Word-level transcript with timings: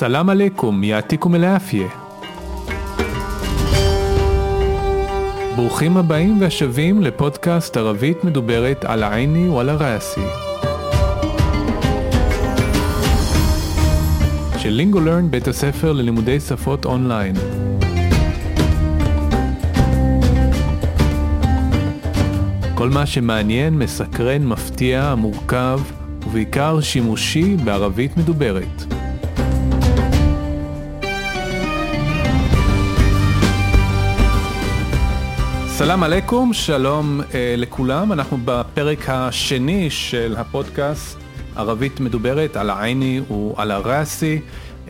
סלאם 0.00 0.28
עליכום, 0.28 0.84
יעתיקום 0.84 1.34
אל-עפיה. 1.34 1.88
ברוכים 5.56 5.96
הבאים 5.96 6.40
והשבים 6.40 7.02
לפודקאסט 7.02 7.76
ערבית 7.76 8.24
מדוברת 8.24 8.84
על 8.84 9.02
העיני 9.02 9.48
ועל 9.48 9.68
הראסי. 9.68 10.20
של 14.58 14.70
לינגולרן 14.70 15.30
בית 15.30 15.48
הספר 15.48 15.92
ללימודי 15.92 16.40
שפות 16.40 16.84
אונליין. 16.84 17.34
כל 22.74 22.88
מה 22.88 23.06
שמעניין, 23.06 23.78
מסקרן, 23.78 24.46
מפתיע, 24.46 25.14
מורכב, 25.14 25.80
ובעיקר 26.26 26.80
שימושי 26.80 27.56
בערבית 27.56 28.16
מדוברת. 28.16 28.99
סלאם 35.80 36.02
עליכום, 36.02 36.52
שלום 36.52 37.20
אה, 37.34 37.54
לכולם, 37.56 38.12
אנחנו 38.12 38.38
בפרק 38.44 39.08
השני 39.08 39.90
של 39.90 40.34
הפודקאסט 40.38 41.18
ערבית 41.56 42.00
מדוברת 42.00 42.56
על 42.56 42.70
העיני 42.70 43.20
ועל 43.20 43.70
הראסי. 43.70 44.40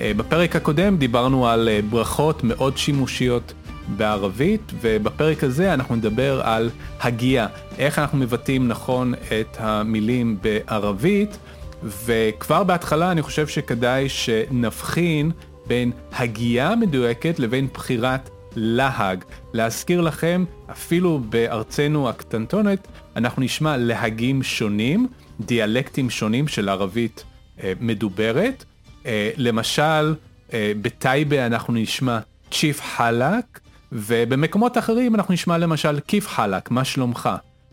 אה, 0.00 0.12
בפרק 0.16 0.56
הקודם 0.56 0.96
דיברנו 0.96 1.48
על 1.48 1.68
אה, 1.68 1.80
ברכות 1.90 2.44
מאוד 2.44 2.78
שימושיות 2.78 3.52
בערבית, 3.96 4.72
ובפרק 4.80 5.44
הזה 5.44 5.74
אנחנו 5.74 5.96
נדבר 5.96 6.40
על 6.44 6.70
הגייה, 7.00 7.46
איך 7.78 7.98
אנחנו 7.98 8.18
מבטאים 8.18 8.68
נכון 8.68 9.14
את 9.14 9.56
המילים 9.58 10.38
בערבית, 10.42 11.38
וכבר 11.82 12.64
בהתחלה 12.64 13.10
אני 13.10 13.22
חושב 13.22 13.46
שכדאי 13.46 14.08
שנבחין 14.08 15.30
בין 15.66 15.92
הגייה 16.12 16.76
מדויקת 16.76 17.38
לבין 17.38 17.66
בחירת 17.74 18.30
להג. 18.56 19.24
להזכיר 19.52 20.00
לכם, 20.00 20.44
אפילו 20.70 21.18
בארצנו 21.28 22.08
הקטנטונת, 22.08 22.88
אנחנו 23.16 23.42
נשמע 23.42 23.76
להגים 23.76 24.42
שונים, 24.42 25.06
דיאלקטים 25.40 26.10
שונים 26.10 26.48
של 26.48 26.68
ערבית 26.68 27.24
אה, 27.62 27.72
מדוברת. 27.80 28.64
אה, 29.06 29.30
למשל, 29.36 30.14
אה, 30.52 30.72
בטייבה 30.82 31.46
אנחנו 31.46 31.74
נשמע 31.74 32.18
צ'יף 32.50 32.80
חלק, 32.96 33.60
ובמקומות 33.92 34.78
אחרים 34.78 35.14
אנחנו 35.14 35.34
נשמע 35.34 35.58
למשל 35.58 36.00
כיף 36.06 36.28
חלק, 36.28 36.70
מה 36.70 36.84
שלומך. 36.84 37.28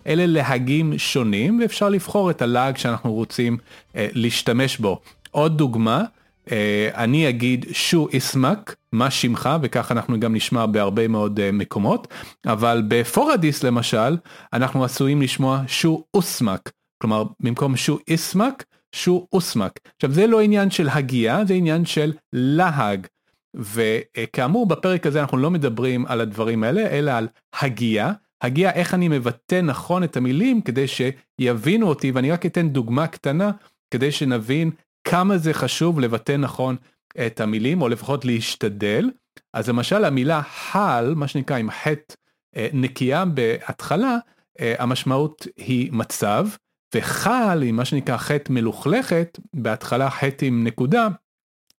אלה 0.07 0.25
להגים 0.25 0.97
שונים, 0.97 1.59
ואפשר 1.61 1.89
לבחור 1.89 2.29
את 2.31 2.41
הלהג 2.41 2.77
שאנחנו 2.77 3.13
רוצים 3.13 3.57
אה, 3.95 4.07
להשתמש 4.13 4.77
בו. 4.77 4.99
עוד 5.31 5.57
דוגמה, 5.57 6.03
אני 6.93 7.29
אגיד 7.29 7.65
שו 7.71 8.07
איסמק, 8.13 8.75
מה 8.91 9.11
שמך, 9.11 9.49
וכך 9.61 9.91
אנחנו 9.91 10.19
גם 10.19 10.35
נשמע 10.35 10.65
בהרבה 10.65 11.07
מאוד 11.07 11.39
אה, 11.39 11.51
מקומות, 11.51 12.07
אבל 12.45 12.83
בפורדיס 12.87 13.63
למשל, 13.63 14.17
אנחנו 14.53 14.83
עשויים 14.83 15.21
לשמוע 15.21 15.61
שו 15.67 16.03
אוסמק, 16.13 16.71
כלומר 17.01 17.23
במקום 17.39 17.77
שו 17.77 17.97
איסמק, 18.07 18.65
שו 18.95 19.27
אוסמק. 19.33 19.79
עכשיו 19.95 20.11
זה 20.11 20.27
לא 20.27 20.41
עניין 20.41 20.71
של 20.71 20.89
הגייה, 20.89 21.45
זה 21.45 21.53
עניין 21.53 21.85
של 21.85 22.13
להג. 22.33 23.07
וכאמור 23.55 24.67
בפרק 24.67 25.05
הזה 25.05 25.21
אנחנו 25.21 25.37
לא 25.37 25.51
מדברים 25.51 26.05
על 26.05 26.21
הדברים 26.21 26.63
האלה, 26.63 26.87
אלא 26.87 27.11
על 27.11 27.27
הגייה. 27.61 28.13
הגייה 28.41 28.71
איך 28.71 28.93
אני 28.93 29.07
מבטא 29.07 29.61
נכון 29.61 30.03
את 30.03 30.17
המילים 30.17 30.61
כדי 30.61 30.85
שיבינו 30.87 31.87
אותי, 31.87 32.11
ואני 32.11 32.31
רק 32.31 32.45
אתן 32.45 32.69
דוגמה 32.69 33.07
קטנה 33.07 33.51
כדי 33.91 34.11
שנבין 34.11 34.71
כמה 35.09 35.37
זה 35.37 35.53
חשוב 35.53 35.99
לבטא 35.99 36.31
נכון 36.31 36.75
את 37.25 37.41
המילים, 37.41 37.81
או 37.81 37.89
לפחות 37.89 38.25
להשתדל. 38.25 39.09
אז 39.53 39.69
למשל 39.69 40.05
המילה 40.05 40.41
חל, 40.41 41.13
מה 41.15 41.27
שנקרא 41.27 41.57
עם 41.57 41.71
חטא 41.71 42.13
אה, 42.55 42.67
נקייה 42.73 43.25
בהתחלה, 43.25 44.17
אה, 44.59 44.75
המשמעות 44.79 45.47
היא 45.57 45.91
מצב, 45.91 46.47
וחל 46.95 47.63
עם 47.63 47.75
מה 47.75 47.85
שנקרא 47.85 48.17
חטא 48.17 48.51
מלוכלכת, 48.51 49.39
בהתחלה 49.53 50.09
חטא 50.09 50.45
עם 50.45 50.63
נקודה, 50.63 51.07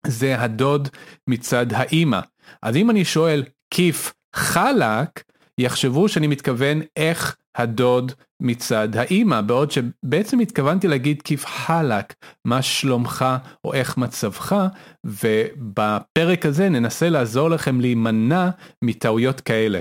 זה 0.07 0.41
הדוד 0.41 0.89
מצד 1.27 1.73
האימא. 1.73 2.19
אז 2.61 2.75
אם 2.75 2.89
אני 2.89 3.05
שואל 3.05 3.43
כיף 3.73 4.13
חלק, 4.35 5.23
יחשבו 5.59 6.09
שאני 6.09 6.27
מתכוון 6.27 6.81
איך 6.95 7.37
הדוד 7.55 8.11
מצד 8.39 8.95
האימא, 8.95 9.41
בעוד 9.41 9.71
שבעצם 9.71 10.39
התכוונתי 10.39 10.87
להגיד 10.87 11.21
כיף 11.21 11.45
חלק, 11.45 12.13
מה 12.45 12.61
שלומך 12.61 13.25
או 13.65 13.73
איך 13.73 13.97
מצבך, 13.97 14.67
ובפרק 15.05 16.45
הזה 16.45 16.69
ננסה 16.69 17.09
לעזור 17.09 17.49
לכם 17.49 17.81
להימנע 17.81 18.49
מטעויות 18.83 19.41
כאלה. 19.41 19.79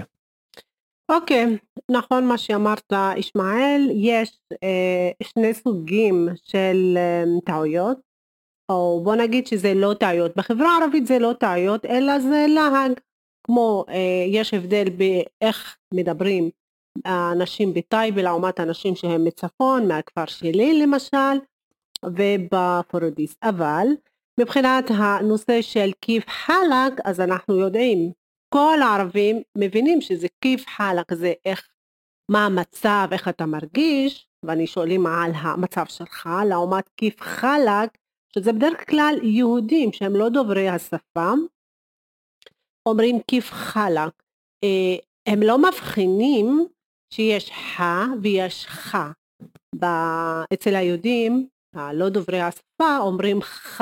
אוקיי, 1.10 1.44
okay, 1.44 1.80
נכון 1.90 2.26
מה 2.26 2.38
שאמרת 2.38 2.92
ישמעאל, 3.16 3.88
יש 3.94 4.38
אה, 4.62 5.10
שני 5.22 5.54
סוגים 5.54 6.28
של 6.44 6.94
אה, 6.96 7.24
טעויות, 7.44 7.98
או 8.68 9.00
בוא 9.04 9.14
נגיד 9.14 9.46
שזה 9.46 9.74
לא 9.74 9.94
טעויות, 10.00 10.36
בחברה 10.36 10.68
הערבית 10.70 11.06
זה 11.06 11.18
לא 11.18 11.32
טעויות 11.40 11.86
אלא 11.86 12.18
זה 12.18 12.46
להג, 12.48 12.92
כמו 13.50 13.84
אה, 13.88 14.24
יש 14.26 14.54
הבדל 14.54 14.84
באיך 14.90 15.76
מדברים 15.94 16.50
האנשים 17.04 17.74
בטייבה 17.74 18.22
לעומת 18.22 18.60
אנשים 18.60 18.96
שהם 18.96 19.24
מצפון, 19.24 19.88
מהכפר 19.88 20.26
שלי 20.26 20.80
למשל, 20.82 21.38
ובפרודיס. 22.04 23.36
אבל 23.42 23.86
מבחינת 24.40 24.84
הנושא 24.88 25.62
של 25.62 25.90
כיף 26.00 26.24
חלק, 26.28 26.92
אז 27.04 27.20
אנחנו 27.20 27.58
יודעים, 27.58 28.12
כל 28.54 28.78
הערבים 28.82 29.42
מבינים 29.58 30.00
שזה 30.00 30.26
כיף 30.40 30.64
חלק, 30.68 31.14
זה 31.14 31.32
איך, 31.44 31.68
מה 32.30 32.46
המצב, 32.46 33.08
איך 33.12 33.28
אתה 33.28 33.46
מרגיש, 33.46 34.28
ואני 34.44 34.66
שואלים 34.66 35.06
על 35.06 35.30
המצב 35.34 35.84
שלך, 35.86 36.28
לעומת 36.48 36.90
כיף 36.96 37.20
חלק, 37.20 37.98
שזה 38.34 38.52
בדרך 38.52 38.90
כלל 38.90 39.14
יהודים 39.22 39.92
שהם 39.92 40.16
לא 40.16 40.28
דוברי 40.28 40.68
השפה, 40.68 41.32
אומרים 42.88 43.18
כיף 43.30 43.50
חלק. 43.50 44.12
אה, 44.64 44.96
הם 45.26 45.42
לא 45.42 45.58
מבחינים 45.58 46.66
שיש 47.14 47.50
ח 47.50 47.80
ויש 48.22 48.66
ח. 48.66 48.96
אצל 50.52 50.74
היהודים 50.74 51.48
הלא 51.74 52.08
דוברי 52.08 52.40
השפה 52.40 52.98
אומרים 52.98 53.42
ח, 53.42 53.80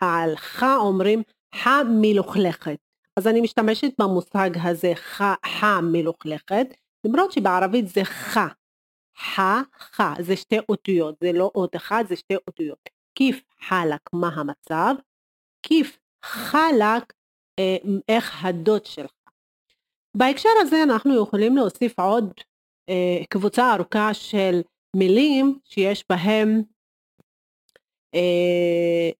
על 0.00 0.36
ח 0.36 0.62
אומרים 0.62 1.22
ח 1.54 1.66
מלוכלכת. 2.00 2.78
אז 3.18 3.26
אני 3.26 3.40
משתמשת 3.40 4.00
במושג 4.00 4.50
הזה 4.62 4.92
ח, 4.94 5.22
ח 5.46 5.64
מלוכלכת, 5.82 6.66
למרות 7.06 7.32
שבערבית 7.32 7.88
זה 7.88 8.04
ח. 8.04 8.38
ח, 9.18 9.40
ח, 9.78 10.00
זה 10.20 10.36
שתי 10.36 10.58
אותיות, 10.68 11.14
זה 11.20 11.32
לא 11.32 11.50
אות 11.54 11.76
אחד, 11.76 12.04
זה 12.08 12.16
שתי 12.16 12.34
אותיות. 12.46 12.88
כיף 13.14 13.40
חלק, 13.60 14.00
מה 14.12 14.28
המצב? 14.28 14.94
כיף 15.62 15.98
חלק, 16.24 17.12
איך 18.08 18.44
הדוד 18.44 18.86
שלך. 18.86 19.10
בהקשר 20.16 20.48
הזה 20.60 20.82
אנחנו 20.82 21.22
יכולים 21.22 21.56
להוסיף 21.56 21.98
עוד 21.98 22.32
אה, 22.88 23.24
קבוצה 23.28 23.74
ארוכה 23.74 24.14
של 24.14 24.60
מילים 24.96 25.58
שיש 25.64 26.04
בהם 26.10 26.62
אה, 28.14 29.10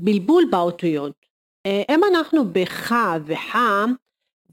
בלבול 0.00 0.44
באותיות. 0.50 1.26
אה, 1.66 1.82
אם 1.94 2.00
אנחנו 2.04 2.52
בך 2.52 2.94
וח 3.26 3.56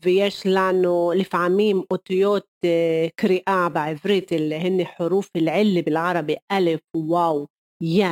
ויש 0.03 0.43
לנו 0.45 1.11
לפעמים 1.15 1.81
אותיות 1.91 2.47
אה, 2.65 3.07
קריאה 3.15 3.67
בעברית 3.73 4.33
אלה 4.33 4.55
הן 4.55 4.77
חורוף 4.97 5.29
אל-עלה 5.35 5.81
בלערבי 5.85 6.35
א' 6.49 6.69
וואו 6.95 7.47
יא, 7.81 8.07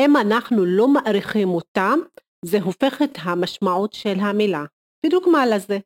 אם 0.00 0.16
אנחנו 0.16 0.64
לא 0.64 0.88
מעריכים 0.88 1.48
אותם 1.48 1.98
זה 2.44 2.60
הופך 2.62 3.02
את 3.02 3.18
המשמעות 3.22 3.92
של 3.92 4.20
המילה. 4.20 4.64
ודוגמה 5.06 5.46
לזה, 5.46 5.78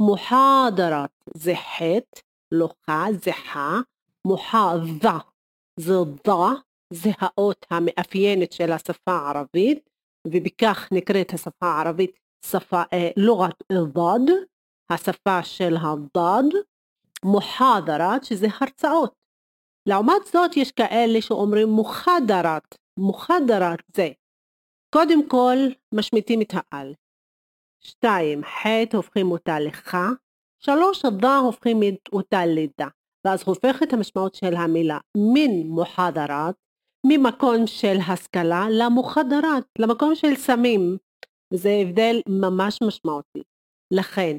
מוחדרת 0.00 1.10
זה 1.36 1.54
חטא 1.54 2.20
לוחה 2.52 3.06
זה 3.12 3.32
חה, 3.32 3.78
מוחדה 4.26 5.18
זה 5.80 5.94
דה, 6.24 6.48
זה 6.92 7.10
האות 7.18 7.66
המאפיינת 7.70 8.52
של 8.52 8.72
השפה 8.72 9.12
הערבית, 9.12 9.90
ובכך 10.26 10.88
נקראת 10.92 11.32
השפה 11.34 11.66
הערבית 11.66 12.18
שפה, 12.46 12.82
אה, 12.92 13.10
לוגת 13.16 13.62
דד, 13.72 14.34
השפה 14.90 15.42
של 15.42 15.76
הדד, 15.76 16.48
מוחדרת 17.24 18.24
שזה 18.24 18.46
הרצאות. 18.60 19.12
לעומת 19.86 20.26
זאת 20.32 20.56
יש 20.56 20.72
כאלה 20.72 21.22
שאומרים 21.22 21.68
מוחדרת, 21.68 22.78
מוחדרת 22.98 23.78
זה. 23.96 24.08
קודם 24.94 25.28
כל 25.28 25.56
משמיטים 25.94 26.42
את 26.42 26.52
העל. 26.52 26.94
שתיים, 27.80 28.44
חטא 28.44 28.96
הופכים 28.96 29.30
אותה 29.30 29.60
לך, 29.60 29.96
שלוש 30.62 31.04
הדה 31.04 31.36
הופכים 31.36 31.80
אותה 32.12 32.46
לידה, 32.46 32.88
ואז 33.26 33.42
הופכת 33.46 33.92
המשמעות 33.92 34.34
של 34.34 34.54
המילה 34.56 34.98
מן 35.16 35.66
מוחדרת, 35.66 36.54
ממקום 37.06 37.66
של 37.66 37.96
השכלה 38.08 38.66
למוחדרת, 38.70 39.64
למקום 39.78 40.14
של 40.14 40.34
סמים. 40.36 40.96
וזה 41.54 41.70
הבדל 41.82 42.20
ממש 42.28 42.78
משמעותי. 42.86 43.42
לכן, 43.90 44.36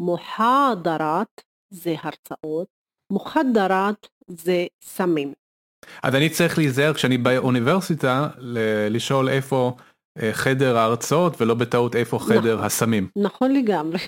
מוחדרת 0.00 1.40
זה 1.70 1.94
הרצאות, 2.02 2.68
מוחדרת 3.12 4.08
זה 4.28 4.66
סמים. 4.82 5.32
אז 6.02 6.14
אני 6.14 6.28
צריך 6.28 6.58
להיזהר 6.58 6.94
כשאני 6.94 7.18
באוניברסיטה 7.18 8.28
לשאול 8.90 9.28
איפה 9.28 9.76
אה, 10.22 10.32
חדר 10.32 10.76
ההרצאות 10.76 11.40
ולא 11.40 11.54
בטעות 11.54 11.96
איפה 11.96 12.18
חדר 12.18 12.54
נכון, 12.54 12.66
הסמים. 12.66 13.08
נכון 13.16 13.52
לגמרי. 13.52 13.98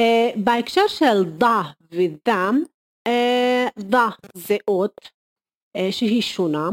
אה, 0.00 0.30
בהקשר 0.36 0.86
של 0.88 1.24
דה 1.24 1.62
ודם, 1.90 2.62
אה, 3.06 3.66
דה 3.78 4.08
זה 4.34 4.56
אות 4.68 5.10
שהיא 5.90 6.22
שונה, 6.22 6.68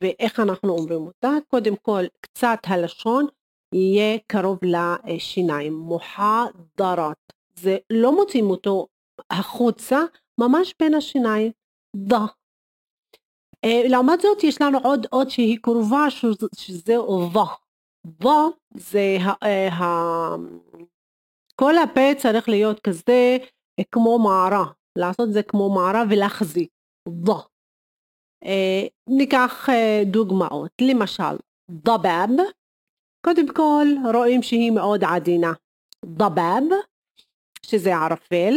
ואיך 0.00 0.40
אנחנו 0.40 0.78
אומרים 0.78 1.00
אותה? 1.00 1.30
קודם 1.48 1.76
כל, 1.76 2.04
קצת 2.20 2.58
הלשון 2.64 3.26
יהיה 3.74 4.18
קרוב 4.26 4.58
לשיניים, 4.62 5.74
מוחדרת. 5.74 7.32
זה 7.58 7.76
לא 7.90 8.16
מוצאים 8.16 8.50
אותו 8.50 8.86
החוצה, 9.30 10.00
ממש 10.40 10.74
בין 10.80 10.94
השיניים, 10.94 11.52
דה. 11.96 12.26
אה, 13.64 13.88
לעומת 13.88 14.20
זאת 14.20 14.44
יש 14.44 14.62
לנו 14.62 14.78
עוד 14.78 15.06
אות 15.12 15.30
שהיא 15.30 15.58
קרובה 15.62 16.06
שזה 16.56 17.00
ו. 17.00 17.38
ו 18.22 18.28
זה 18.76 19.16
אה, 19.42 19.68
ה... 19.72 19.84
כל 21.56 21.78
הפה 21.78 22.14
צריך 22.18 22.48
להיות 22.48 22.80
כזה 22.80 23.36
אה, 23.78 23.84
כמו 23.92 24.18
מערה, 24.18 24.64
לעשות 24.98 25.32
זה 25.32 25.42
כמו 25.42 25.74
מערה 25.74 26.02
ולהחזיק. 26.10 26.68
ו. 27.08 27.30
ניקח 29.08 29.68
דוגמאות, 30.06 30.70
למשל 30.80 31.36
דבאב, 31.70 32.30
קודם 33.26 33.54
כל 33.54 33.86
רואים 34.14 34.42
שהיא 34.42 34.70
מאוד 34.70 35.04
עדינה. 35.04 35.52
דבאב, 36.04 36.64
שזה 37.66 37.94
ערפל, 37.94 38.54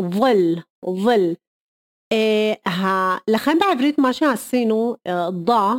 ظל, 0.00 0.54
אה, 0.84 1.32
לכן 3.28 3.58
בעברית 3.60 3.98
מה 3.98 4.12
שעשינו, 4.12 4.96
אה, 5.06 5.30
דה 5.44 5.72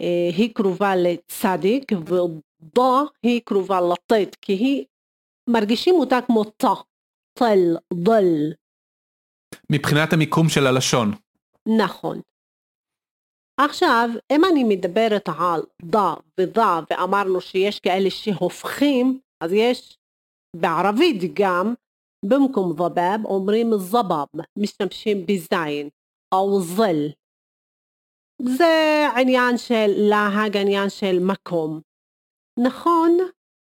אה, 0.00 0.30
היא 0.36 0.54
קרובה 0.54 0.96
לצדיק 0.96 1.92
ודה 1.92 3.02
היא 3.22 3.40
קרובה 3.44 3.80
לטט 3.80 4.36
כי 4.42 4.52
היא 4.52 4.84
מרגישים 5.50 5.94
אותה 5.94 6.18
כמו 6.26 6.44
טה, 6.44 6.74
טל, 7.38 7.76
דל. 7.94 8.52
מבחינת 9.70 10.12
המיקום 10.12 10.48
של 10.48 10.66
הלשון. 10.66 11.12
נכון. 11.78 12.20
עכשיו, 13.60 14.10
אם 14.32 14.44
אני 14.44 14.64
מדברת 14.64 15.28
על 15.38 15.62
דה 15.82 16.14
ודה 16.40 16.80
ואמרנו 16.90 17.40
שיש 17.40 17.80
כאלה 17.80 18.10
שהופכים, 18.10 19.20
אז 19.40 19.52
יש 19.52 19.98
בערבית 20.56 21.34
גם 21.34 21.74
במקום 22.25 22.73
ضباب 22.73 23.25
אומרים 23.25 23.77
זבב, 23.77 24.25
משתמשים 24.57 25.25
בזין, 25.25 25.89
או 26.33 26.61
זל. 26.61 27.09
זה 28.41 29.07
עניין 29.15 29.57
של 29.57 29.87
להג, 29.87 30.57
עניין 30.57 30.89
של 30.89 31.19
מקום. 31.19 31.81
נכון 32.59 33.17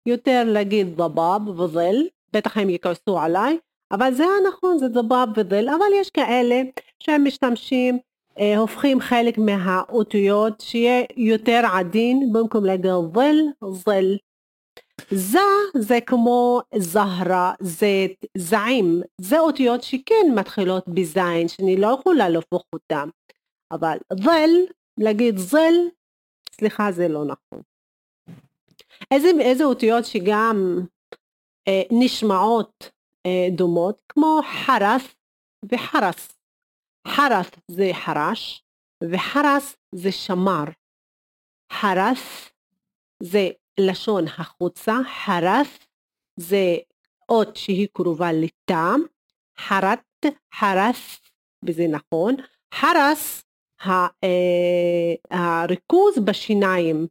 יותר 0.07 0.43
להגיד 0.45 0.87
דבב 0.95 1.59
וזל, 1.59 1.95
בטח 2.33 2.57
הם 2.57 2.69
יכעסו 2.69 3.19
עליי, 3.19 3.57
אבל 3.91 4.13
זה 4.13 4.23
הנכון, 4.23 4.77
זה 4.77 4.87
דבב 4.87 5.27
וזל, 5.35 5.69
אבל 5.69 5.93
יש 5.95 6.09
כאלה 6.09 6.61
שהם 7.03 7.23
משתמשים, 7.23 7.99
אה, 8.39 8.57
הופכים 8.57 8.99
חלק 8.99 9.37
מהאותיות 9.37 10.61
שיהיה 10.61 11.05
יותר 11.17 11.61
עדין, 11.73 12.33
במקום 12.33 12.65
להגיד 12.65 12.91
זל, 13.13 13.35
זל. 13.71 14.17
זה 15.10 15.38
זה 15.78 15.98
כמו 16.06 16.60
זהרה, 16.76 17.52
זית, 17.60 18.24
זעים, 18.38 19.02
זה 19.20 19.38
אותיות 19.38 19.82
שכן 19.82 20.34
מתחילות 20.34 20.88
בזין, 20.88 21.48
שאני 21.48 21.76
לא 21.76 21.96
יכולה 22.00 22.28
להפוך 22.28 22.64
אותן. 22.72 23.08
אבל 23.72 23.98
זל, 24.12 24.50
להגיד 24.98 25.36
זל, 25.36 25.74
סליחה 26.50 26.92
זה 26.92 27.08
לא 27.08 27.24
נכון. 27.24 27.62
איזה, 29.10 29.28
איזה 29.40 29.64
אותיות 29.64 30.04
שגם 30.04 30.78
אה, 31.68 31.82
נשמעות 31.90 32.90
אה, 33.26 33.48
דומות, 33.56 34.02
כמו 34.08 34.40
חרס 34.66 35.14
וחרס. 35.72 36.32
חרס 37.08 37.50
זה 37.70 37.90
חרש 37.92 38.64
וחרס 39.10 39.76
זה 39.94 40.12
שמר. 40.12 40.64
חרס 41.72 42.50
זה 43.22 43.48
לשון 43.80 44.24
החוצה, 44.38 44.94
חרס 45.24 45.78
זה 46.36 46.76
אות 47.28 47.56
שהיא 47.56 47.88
קרובה 47.92 48.32
לטעם, 48.32 49.00
חרת, 49.58 50.26
חרס, 50.54 51.20
וזה 51.66 51.84
נכון, 51.90 52.34
חרס, 52.74 53.42
אה, 53.86 55.14
הריכוז 55.30 56.18
בשיניים, 56.26 57.06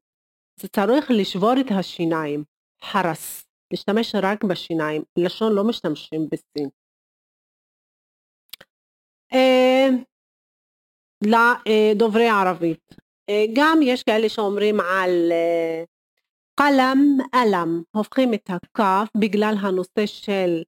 זה 0.60 0.68
צריך 0.68 1.12
לשבור 1.12 1.54
את 1.60 1.72
השיניים, 1.80 2.44
חרס, 2.84 3.46
להשתמש 3.72 4.16
רק 4.16 4.44
בשיניים, 4.44 5.04
לשון 5.18 5.54
לא 5.54 5.64
משתמשים 5.64 6.28
בסין. 6.32 6.70
אה, 9.34 9.88
לדוברי 11.24 12.30
ערבית, 12.30 12.96
אה, 13.30 13.46
גם 13.56 13.80
יש 13.82 14.04
כאלה 14.04 14.30
שאומרים 14.30 14.80
על 14.80 15.32
קלם 16.60 17.18
אלם, 17.36 17.82
הופכים 17.96 18.34
את 18.34 18.50
הכף 18.50 19.08
בגלל 19.18 19.56
הנושא 19.60 20.06
של 20.06 20.64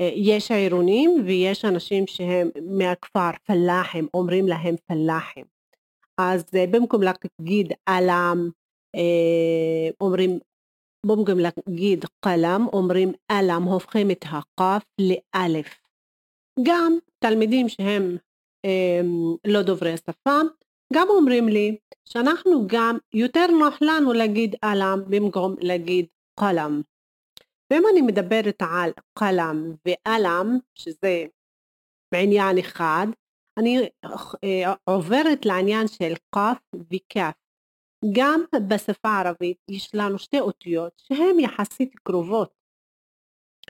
אה, 0.00 0.10
יש 0.14 0.50
עירונים 0.50 1.22
ויש 1.26 1.64
אנשים 1.64 2.06
שהם 2.06 2.50
מהכפר 2.78 3.30
פלאחים, 3.44 4.08
אומרים 4.14 4.48
להם 4.48 4.74
פלאחים. 4.86 5.44
אז 6.18 6.44
אה, 6.54 6.64
במקום 6.70 7.00
להגיד 7.02 7.72
אלם, 7.88 8.50
אה, 8.94 9.90
אומרים, 10.00 10.38
במקום 11.06 11.38
להגיד 11.38 12.04
קלם, 12.20 12.66
אומרים 12.72 13.12
אלם, 13.30 13.62
הופכים 13.62 14.10
את 14.10 14.24
הכף 14.24 14.82
לאלף. 15.00 15.80
גם 16.62 16.98
תלמידים 17.18 17.68
שהם 17.68 18.16
לא 19.46 19.62
דוברי 19.62 19.92
השפה, 19.92 20.40
גם 20.92 21.06
אומרים 21.08 21.48
לי 21.48 21.76
שאנחנו 22.04 22.66
גם 22.66 22.98
יותר 23.14 23.46
נוח 23.58 23.78
לנו 23.80 24.12
להגיד 24.12 24.54
אלם 24.64 24.98
במקום 25.10 25.54
להגיד 25.60 26.06
קלם. 26.40 26.80
ואם 27.72 27.82
אני 27.92 28.02
מדברת 28.02 28.62
על 28.62 28.90
קלם 29.18 29.74
ואלם, 29.84 30.58
שזה 30.74 31.24
בעניין 32.12 32.58
אחד, 32.58 33.06
אני 33.58 33.88
אה, 34.44 34.74
עוברת 34.84 35.46
לעניין 35.46 35.88
של 35.88 36.14
קף 36.34 36.58
וכף. 36.92 37.32
גם 38.12 38.40
בשפה 38.68 39.08
הערבית 39.08 39.58
יש 39.70 39.94
לנו 39.94 40.18
שתי 40.18 40.40
אותיות 40.40 40.92
שהן 40.96 41.40
יחסית 41.40 41.94
קרובות 42.02 42.54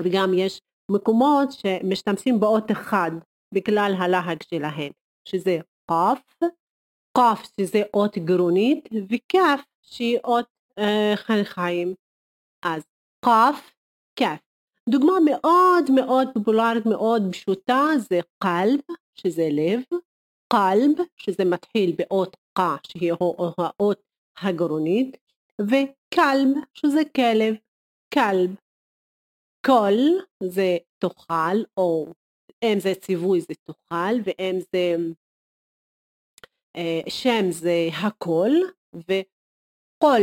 וגם 0.00 0.30
יש 0.34 0.60
מקומות 0.90 1.48
שמשתמשים 1.52 2.40
באות 2.40 2.70
אחד 2.70 3.10
בגלל 3.54 3.94
הלהג 3.98 4.42
שלהן 4.42 4.92
שזה 5.28 5.58
קף 5.90 6.48
קוף 7.16 7.42
שזה 7.60 7.82
אות 7.94 8.18
גרונית 8.18 8.88
וכף 9.08 9.60
שהיא 9.82 10.18
אות 10.24 10.46
אה, 10.78 11.44
חיים. 11.44 11.94
אז 12.62 12.82
קוף, 13.24 13.74
כף. 14.16 14.38
דוגמה 14.88 15.12
מאוד 15.24 15.90
מאוד 15.94 16.28
פופולרית 16.34 16.86
מאוד 16.86 17.22
פשוטה 17.32 17.84
זה 17.98 18.20
קלב 18.38 18.80
שזה 19.14 19.48
לב, 19.50 19.80
קלב 20.52 21.06
שזה 21.16 21.44
מתחיל 21.44 21.96
באות 21.98 22.36
ק 22.58 22.60
שהיא 22.88 23.12
האות 23.58 24.02
הגרונית 24.42 25.16
וקלב 25.60 26.48
שזה 26.74 27.00
כלב, 27.16 27.54
כלב. 28.14 28.50
קול 29.66 30.24
זה 30.42 30.76
תאכל 30.98 31.56
או 31.76 32.06
אם 32.64 32.80
זה 32.80 32.94
ציווי 32.94 33.40
זה 33.40 33.54
תאכל 33.64 34.14
ואם 34.24 34.58
זה 34.72 34.96
שם 37.08 37.50
זה 37.50 37.88
הכל 38.06 38.50
ו 38.94 39.20
قول, 39.20 40.22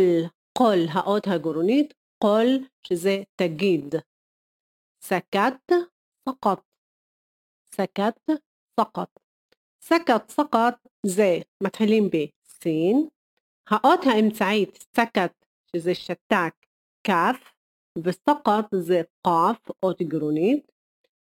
قول 0.58 0.80
האות 0.94 1.28
הגרונית, 1.28 1.94
قول 2.24 2.48
שזה 2.88 3.24
תגיד. 3.36 3.96
سكت, 5.02 5.72
سقط. 6.30 6.60
سكت, 7.76 8.16
سقط. 8.80 9.20
سكت, 9.82 10.30
سقط 10.30 10.88
זה 11.06 11.38
מתחילים 11.64 12.04
בסין. 12.10 13.08
האות 13.70 14.00
האמצעית 14.06 14.86
سكت 14.96 15.46
שזה 15.76 15.96
שתק, 15.96 16.54
כף, 17.04 17.54
ו 17.98 18.15
سقط 18.15 18.68
זה 18.76 19.02
קף, 19.28 19.72
אות 19.84 20.02
גרונית. 20.02 20.73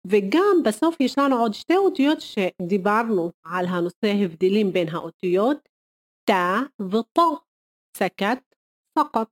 וגם 0.08 0.56
בסוף 0.66 1.00
יש 1.00 1.18
לנו 1.18 1.36
עוד 1.36 1.54
שתי 1.54 1.76
אותיות 1.76 2.18
שדיברנו 2.22 3.32
על 3.44 3.66
הנושא 3.66 4.14
הבדלים 4.24 4.74
בין 4.74 4.88
האותיות 4.90 5.70
תא 6.26 6.60
וטו, 6.92 7.40
סקת, 7.98 8.56
סקט. 9.00 9.30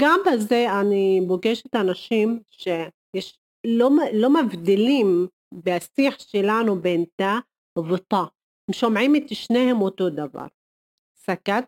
גם 0.00 0.20
בזה 0.26 0.66
אני 0.80 1.20
פוגשת 1.28 1.74
אנשים 1.76 2.40
שיש 2.50 3.38
לא, 3.66 3.90
לא 4.12 4.30
מבדילים 4.30 5.26
בשיח 5.54 6.18
שלנו 6.18 6.80
בין 6.80 7.04
תא 7.16 7.34
ותא, 7.78 8.24
הם 8.68 8.72
שומעים 8.72 9.16
את 9.16 9.22
שניהם 9.28 9.80
אותו 9.80 10.10
דבר. 10.10 10.46
סקת 11.16 11.64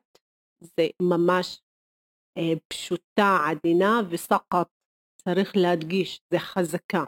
זה 0.61 0.87
ממש 1.03 1.61
אה, 2.39 2.53
פשוטה, 2.69 3.39
עדינה, 3.50 4.00
וסקת 4.11 4.67
צריך 5.25 5.53
להדגיש, 5.57 6.21
זה 6.31 6.39
חזקה. 6.39 7.05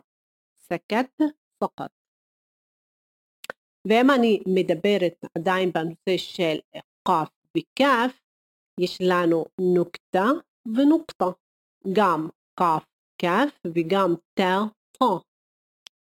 סקת, 0.72 1.22
סקת. 1.64 1.90
ואם 3.88 4.10
אני 4.16 4.42
מדברת 4.54 5.24
עדיין 5.38 5.72
בנושא 5.72 6.16
של 6.16 6.58
קף 7.08 7.30
וכף, 7.56 8.20
יש 8.80 8.98
לנו 9.00 9.44
נוקתה 9.74 10.26
ונוקתה, 10.76 11.24
גם 11.92 12.28
קף 12.58 12.84
כף 13.18 13.60
וגם 13.74 14.14
תא 14.34 14.58
תא. 14.98 15.04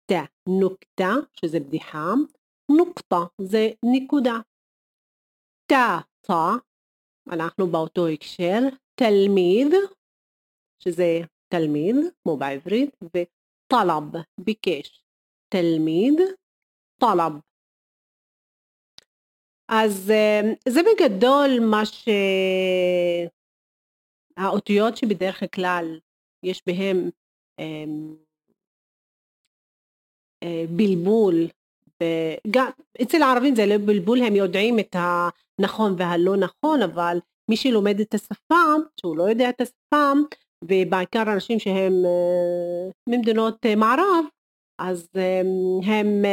תא 0.05 0.23
נוקתה, 0.49 1.11
שזה 1.39 1.59
בדיחה, 1.59 2.05
נוקתה 2.77 3.21
זה 3.41 3.67
נקודה. 3.95 4.35
תא 5.71 5.97
תא, 6.21 6.51
אנחנו 7.33 7.67
באותו 7.67 8.07
הקשר, 8.07 8.59
תלמיד, 8.99 9.73
שזה 10.83 11.19
תלמיד, 11.53 11.95
כמו 12.23 12.37
בעברית, 12.37 12.95
וטלב, 13.67 14.23
ביקש. 14.39 15.03
תלמיד, 15.49 16.13
טלב. 16.99 17.33
אז 19.69 20.11
אה, 20.11 20.41
זה 20.69 20.79
בגדול 20.83 21.49
מה 21.71 21.85
ש... 21.85 22.09
האותיות 24.37 24.97
שבדרך 24.97 25.43
כלל 25.55 25.99
יש 26.43 26.63
בהם 26.67 27.09
אמ, 27.59 28.15
אה, 30.43 30.63
בלבול, 30.75 31.33
גם 32.51 32.69
אצל 33.01 33.21
הערבים 33.21 33.55
זה 33.55 33.65
לא 33.65 33.75
בלבול, 33.85 34.19
הם 34.21 34.35
יודעים 34.35 34.79
את 34.79 34.95
הנכון 34.95 35.95
והלא 35.97 36.35
נכון, 36.37 36.81
אבל 36.81 37.17
מי 37.49 37.57
שלומד 37.57 37.99
את 37.99 38.13
השפה, 38.13 38.63
שהוא 38.99 39.17
לא 39.17 39.23
יודע 39.23 39.49
את 39.49 39.61
השפה, 39.61 40.11
ובעיקר 40.63 41.23
אנשים 41.33 41.59
שהם 41.59 41.93
אה, 42.05 42.89
ממדינות 43.09 43.65
מערב, 43.77 44.25
אז 44.79 45.07
אמ, 45.15 45.91
הם 45.91 46.25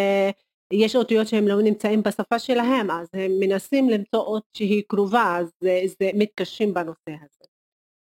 יש 0.73 0.97
אותיות 0.97 1.29
שהם 1.29 1.49
לא 1.49 1.63
נמצאים 1.63 2.03
בשפה 2.03 2.39
שלהם, 2.39 2.91
אז 2.91 3.09
הם 3.15 3.31
מנסים 3.41 3.89
למצוא 3.89 4.21
אות 4.21 4.43
שהיא 4.57 4.83
קרובה, 4.89 5.37
אז 5.41 5.51
זה, 5.61 5.81
זה 5.87 6.11
מתקשים 6.15 6.75
בנושא 6.75 7.11
הזה. 7.11 7.45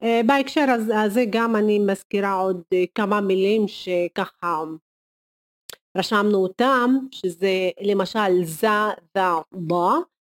אה, 0.03 0.21
בהקשר 0.25 0.65
הזה 1.05 1.23
גם 1.29 1.55
אני 1.55 1.79
מזכירה 1.79 2.33
עוד 2.33 2.61
אה, 2.73 2.83
כמה 2.95 3.21
מילים 3.21 3.67
שככה 3.67 4.63
רשמנו 5.97 6.37
אותם, 6.37 6.95
שזה 7.11 7.69
למשל 7.81 8.43
זה, 8.43 8.67
זה, 9.17 9.19
בא, 9.51 9.91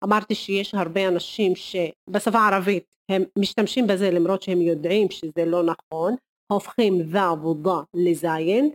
אמרתי 0.04 0.36
שיש 0.36 0.74
הרבה 0.74 1.08
אנשים 1.08 1.54
שבשפה 1.56 2.40
הערבית 2.40 2.93
הם 3.10 3.24
משתמשים 3.40 3.88
בזה 3.88 4.12
למרות 4.12 4.42
שהם 4.42 4.62
יודעים 4.62 5.12
שזה 5.12 5.46
לא 5.46 5.64
נכון, 5.64 6.16
הופכים 6.52 7.04
זה 7.04 7.32
ודה 7.32 7.82
לזין, 7.94 8.72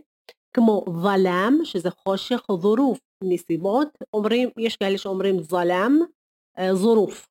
כמו 0.53 0.85
זלם 1.01 1.59
שזה 1.63 1.89
חושך, 1.91 2.41
זורוף 2.61 2.99
נסיבות, 3.23 3.87
אומרים, 4.13 4.49
יש 4.57 4.75
כאלה 4.75 4.97
שאומרים 4.97 5.43
זלם, 5.43 5.99
אה, 6.59 6.75
זורוף. 6.75 7.27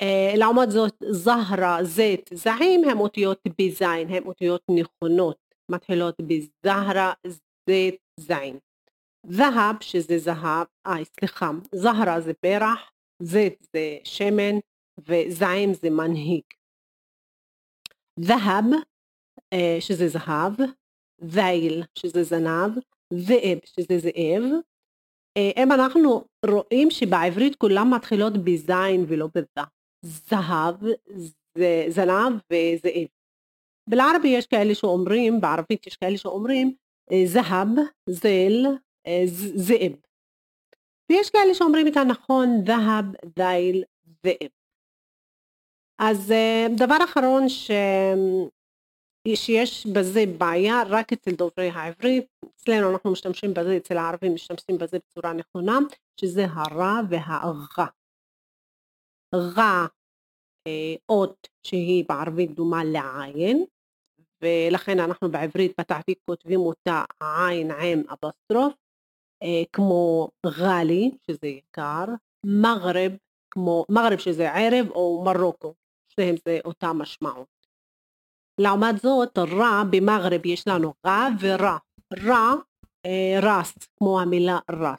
אה, 0.00 0.32
לעומת 0.36 0.70
זאת 0.70 1.02
זהרה, 1.10 1.84
זית, 1.84 2.30
זעים 2.34 2.84
הם 2.84 3.00
אותיות 3.00 3.40
בזין, 3.58 4.08
הם 4.08 4.26
אותיות 4.26 4.62
נכונות, 4.70 5.36
מתחילות 5.68 6.14
בזהרה, 6.20 7.12
זית, 7.68 7.96
זין. 8.20 8.58
זהב 9.26 9.76
שזה 9.80 10.18
זהב, 10.18 10.66
אה 10.86 11.04
סליחה, 11.04 11.50
זהרה 11.74 12.20
זה 12.20 12.34
פרח, 12.34 12.90
זית 13.22 13.66
זה 13.72 13.96
שמן 14.04 14.58
וזעים 14.98 15.74
זה 15.74 15.90
מנהיג. 15.90 16.44
זהב 18.20 18.64
אה, 19.52 19.76
שזה 19.80 20.08
זהב, 20.08 20.52
זייל 21.20 21.82
שזה 21.98 22.22
זנב, 22.22 22.78
זאב 23.14 23.58
שזה 23.64 23.98
זאב, 23.98 24.42
אם 25.38 25.72
אנחנו 25.72 26.24
רואים 26.46 26.90
שבעברית 26.90 27.56
כולם 27.56 27.94
מתחילות 27.94 28.32
בזין 28.44 29.04
ולא 29.08 29.28
בזה. 29.34 29.66
זהב, 30.02 30.76
זנב 31.88 32.40
וזאב. 32.52 33.06
בלערבי 33.90 34.28
יש 34.28 34.46
כאלה 34.46 34.74
שאומרים, 34.74 35.40
בערבית 35.40 35.86
יש 35.86 35.96
כאלה 35.96 36.18
שאומרים 36.18 36.74
זהב, 37.24 37.68
זל, 38.08 38.66
זאב. 39.54 39.92
ויש 41.10 41.30
כאלה 41.30 41.54
שאומרים 41.54 41.88
את 41.88 41.96
הנכון 41.96 42.48
זהב, 42.66 43.04
זייל, 43.38 43.84
זאב. 44.26 44.61
אז 46.04 46.32
דבר 46.76 46.96
אחרון 47.04 47.48
ש... 47.48 47.70
שיש 49.28 49.86
בזה 49.86 50.24
בעיה 50.38 50.82
רק 50.88 51.12
אצל 51.12 51.30
דוברי 51.30 51.68
העברית, 51.68 52.24
אצלנו 52.56 52.90
אנחנו 52.92 53.12
משתמשים 53.12 53.54
בזה, 53.54 53.76
אצל 53.76 53.96
הערבים 53.96 54.34
משתמשים 54.34 54.78
בזה 54.78 54.98
בצורה 54.98 55.32
נכונה, 55.32 55.78
שזה 56.20 56.44
הרע 56.48 57.00
והארה. 57.10 57.86
רע 59.34 59.86
אה, 60.66 60.94
אות 61.08 61.48
שהיא 61.66 62.04
בערבית 62.08 62.54
דומה 62.54 62.84
לעין, 62.84 63.64
ולכן 64.42 65.00
אנחנו 65.00 65.30
בעברית 65.30 65.72
בתעתיק 65.80 66.18
כותבים 66.24 66.60
אותה 66.60 67.04
עין 67.20 67.70
עם 67.70 68.02
אפוסטרוף, 68.12 68.74
אה, 69.42 69.62
כמו 69.72 70.28
גאלי, 70.58 71.10
שזה 71.26 71.46
יקר, 71.46 72.04
מגרב, 72.46 73.12
כמו 73.50 73.84
מגרב 73.88 74.18
שזה 74.18 74.52
ערב, 74.52 74.90
או 74.90 75.24
מרוקו, 75.24 75.74
שניהם 76.14 76.34
זה 76.44 76.58
אותה 76.64 76.92
משמעות. 76.92 77.48
לעומת 78.60 78.98
זאת 79.02 79.38
רע 79.38 79.82
במגרב 79.90 80.46
יש 80.46 80.68
לנו 80.68 80.94
רע 81.06 81.28
ורע. 81.40 81.78
רע 82.26 82.54
אה, 83.06 83.38
רס 83.42 83.74
כמו 83.98 84.20
המילה 84.20 84.58
רס. 84.70 84.98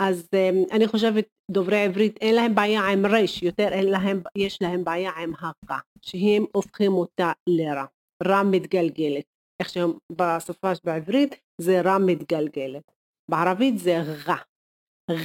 אז 0.00 0.28
אה, 0.34 0.50
אני 0.72 0.88
חושבת 0.88 1.28
דוברי 1.50 1.84
עברית 1.84 2.16
אין 2.20 2.34
להם 2.34 2.54
בעיה 2.54 2.80
עם 2.80 3.06
רש, 3.06 3.42
יותר 3.42 3.68
אין 3.72 3.90
להם, 3.90 4.22
יש 4.36 4.62
להם 4.62 4.84
בעיה 4.84 5.10
עם 5.10 5.32
הרע, 5.38 5.78
שהם 6.02 6.44
הופכים 6.52 6.92
אותה 6.92 7.32
לרע. 7.46 7.84
רע 8.26 8.42
מתגלגלת. 8.42 9.24
איך 9.60 9.68
שהם 9.68 9.92
בשפה 10.12 10.72
בעברית 10.84 11.34
זה 11.60 11.80
רע 11.80 11.98
מתגלגלת. 11.98 12.92
בערבית 13.30 13.78
זה 13.78 14.02
רע. 14.26 14.36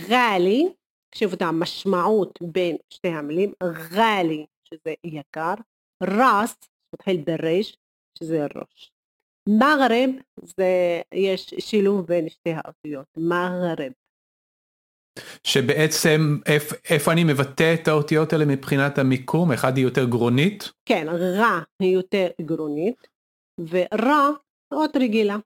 גאלי, 0.10 0.70
תקשיבו 1.10 1.34
את 1.34 1.42
המשמעות 1.42 2.40
בין 2.42 2.76
שתי 2.94 3.08
המילים, 3.08 3.54
גאלי 3.94 4.46
שזה 4.74 4.94
יקר, 5.04 5.54
רס 6.04 6.58
מתחיל 6.96 7.24
בריש, 7.26 7.78
שזה 8.20 8.46
ראש. 8.56 8.92
מגרב 9.50 10.10
זה, 10.44 11.02
יש 11.14 11.54
שילוב 11.60 12.06
בין 12.06 12.30
שתי 12.30 12.50
האותיות, 12.54 13.06
מגרב. 13.18 13.92
שבעצם 15.44 16.38
איפ, 16.46 16.64
איפה 16.90 17.12
אני 17.12 17.24
מבטא 17.24 17.74
את 17.74 17.88
האותיות 17.88 18.34
האלה 18.34 18.46
מבחינת 18.46 18.98
המיקום? 18.98 19.52
אחד 19.52 19.78
היא 19.78 19.84
יותר 19.84 20.06
גרונית? 20.06 20.72
כן, 20.86 21.08
רע 21.10 21.60
היא 21.80 21.94
יותר 21.94 22.28
גרונית, 22.42 23.08
ורע 23.60 24.30
אות 24.74 24.96
רגילה. 24.96 25.38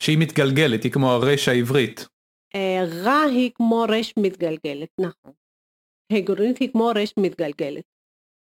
שהיא 0.00 0.18
מתגלגלת, 0.18 0.82
היא 0.84 0.92
כמו 0.92 1.10
הרש 1.10 1.48
העברית. 1.48 2.08
אה, 2.54 2.84
רע 3.04 3.20
היא 3.20 3.50
כמו 3.54 3.84
רש 3.88 4.14
מתגלגלת, 4.18 4.88
נכון. 5.00 5.32
הגרונית 6.12 6.58
היא 6.58 6.72
כמו 6.72 6.92
רש 6.94 7.14
מתגלגלת. 7.16 7.84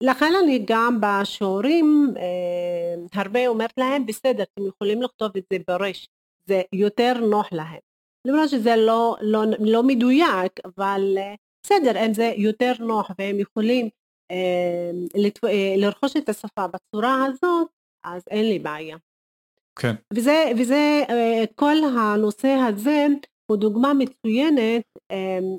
לכן 0.02 0.32
אני 0.42 0.64
גם 0.66 0.98
בשיעורים 1.00 2.14
אה, 2.16 3.20
הרבה 3.22 3.46
אומרת 3.46 3.72
להם 3.76 4.06
בסדר 4.06 4.42
אתם 4.42 4.66
יכולים 4.66 5.02
לכתוב 5.02 5.30
את 5.36 5.44
זה 5.52 5.58
ברש 5.68 6.08
זה 6.48 6.62
יותר 6.72 7.12
נוח 7.30 7.48
להם 7.52 7.80
למרות 8.26 8.48
שזה 8.48 8.76
לא, 8.76 9.16
לא, 9.20 9.42
לא 9.58 9.82
מדויק 9.82 10.52
אבל 10.64 11.14
אה, 11.18 11.34
בסדר 11.66 12.06
אם 12.06 12.14
זה 12.14 12.32
יותר 12.36 12.72
נוח 12.80 13.10
והם 13.18 13.40
יכולים 13.40 13.88
אה. 14.30 14.90
אה, 15.44 15.74
לרכוש 15.76 16.16
את 16.16 16.28
השפה 16.28 16.66
בצורה 16.66 17.24
הזאת 17.24 17.68
אז 18.04 18.22
אין 18.30 18.48
לי 18.48 18.58
בעיה. 18.58 18.96
כן. 19.78 19.94
וזה, 20.14 20.52
וזה 20.58 21.02
אה, 21.10 21.44
כל 21.54 21.76
הנושא 21.98 22.48
הזה 22.48 23.06
הוא 23.46 23.56
דוגמה 23.56 23.94
מצוינת 23.94 24.82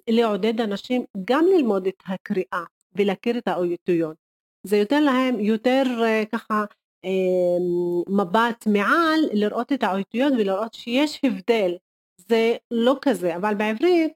לעודד 0.09 0.61
אנשים 0.61 1.05
גם 1.25 1.45
ללמוד 1.45 1.87
את 1.87 2.03
הקריאה 2.07 2.63
ולהכיר 2.95 3.37
את 3.37 3.47
האותיות. 3.47 4.24
זה 4.65 4.77
יותר 4.77 4.99
להם 4.99 5.39
יותר 5.39 5.83
אה, 6.03 6.23
ככה 6.31 6.63
אמ, 7.03 8.17
מבט 8.17 8.67
מעל 8.67 9.19
לראות 9.33 9.71
את 9.71 9.83
האותיות 9.83 10.33
ולראות 10.37 10.73
שיש 10.73 11.21
הבדל 11.23 11.71
זה 12.17 12.55
לא 12.71 12.97
כזה 13.01 13.35
אבל 13.35 13.55
בעברית 13.55 14.13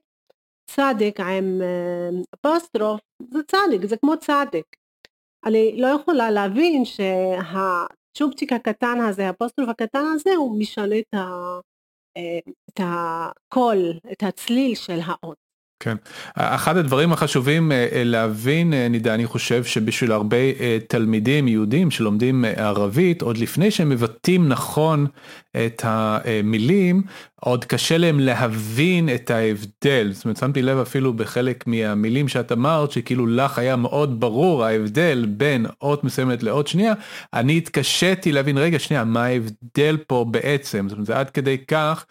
צדיק 0.70 1.20
עם 1.20 1.60
אמ, 1.62 2.22
אפוסטרוף 2.34 3.00
זה 3.30 3.38
צדיק 3.42 3.84
זה 3.84 3.96
כמו 3.96 4.16
צדיק 4.16 4.76
אני 5.46 5.80
לא 5.80 5.86
יכולה 5.86 6.30
להבין 6.30 6.84
שהצ'ופצ'יק 6.84 8.52
הקטן 8.52 9.00
הזה, 9.08 9.28
הפוסטרוף 9.28 9.68
הקטן 9.68 10.04
הזה, 10.14 10.30
הוא 10.36 10.58
משנה 10.58 10.98
את, 10.98 11.14
ה, 11.14 11.28
אה, 12.16 12.38
הקול, 12.78 13.78
את 14.12 14.22
הצליל 14.22 14.74
של 14.74 14.98
האות. 15.04 15.49
כן, 15.80 15.96
אחד 16.36 16.76
הדברים 16.76 17.12
החשובים 17.12 17.72
אה, 17.72 17.88
אה, 17.92 18.04
להבין, 18.04 18.74
אה, 18.74 18.88
נידה, 18.88 19.14
אני 19.14 19.26
חושב 19.26 19.64
שבשביל 19.64 20.12
הרבה 20.12 20.36
תלמידים 20.88 21.48
יהודים 21.48 21.90
שלומדים 21.90 22.44
ערבית, 22.56 23.22
עוד 23.22 23.38
לפני 23.38 23.70
שהם 23.70 23.88
מבטאים 23.88 24.48
נכון 24.48 25.06
את 25.56 25.82
המילים, 25.84 27.02
עוד 27.40 27.64
קשה 27.64 27.98
להם 27.98 28.20
להבין 28.20 29.08
את 29.14 29.30
ההבדל. 29.30 30.10
זאת 30.12 30.24
אומרת, 30.24 30.36
שמתי 30.36 30.62
לב 30.62 30.78
אפילו 30.78 31.12
בחלק 31.12 31.66
מהמילים 31.66 32.28
שאת 32.28 32.52
אמרת, 32.52 32.90
שכאילו 32.90 33.26
לך 33.26 33.58
היה 33.58 33.76
מאוד 33.76 34.20
ברור 34.20 34.64
ההבדל 34.64 35.26
בין 35.28 35.66
אות 35.82 36.04
מסוימת 36.04 36.42
לאות 36.42 36.66
שנייה, 36.66 36.92
אני 37.34 37.56
התקשיתי 37.56 38.32
להבין, 38.32 38.58
רגע, 38.58 38.78
שנייה, 38.78 39.04
מה 39.04 39.24
ההבדל 39.24 39.96
פה 40.06 40.26
בעצם? 40.30 40.88
זאת 40.88 40.92
אומרת, 40.92 41.06
זה 41.06 41.18
עד 41.18 41.30
כדי 41.30 41.58
כך 41.58 42.06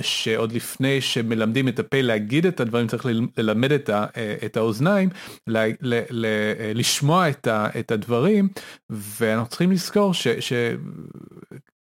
שעוד 0.00 0.52
לפני 0.52 1.00
שמלמדים 1.00 1.68
את 1.68 1.78
הפה 1.78 2.00
להגיד 2.00 2.46
את 2.46 2.60
הדברים, 2.60 2.86
צריך 2.86 3.06
ללמד 3.36 3.72
את, 3.72 3.88
ה, 3.88 4.06
את 4.44 4.56
האוזניים, 4.56 5.08
ל, 5.46 5.58
ל, 5.80 6.00
ל, 6.10 6.26
לשמוע 6.74 7.28
את, 7.28 7.48
את 7.78 7.90
הדברים, 7.90 8.48
ואנחנו 8.90 9.48
צריכים 9.48 9.72
לזכור 9.72 10.14
ש... 10.14 10.28
ש 10.28 10.52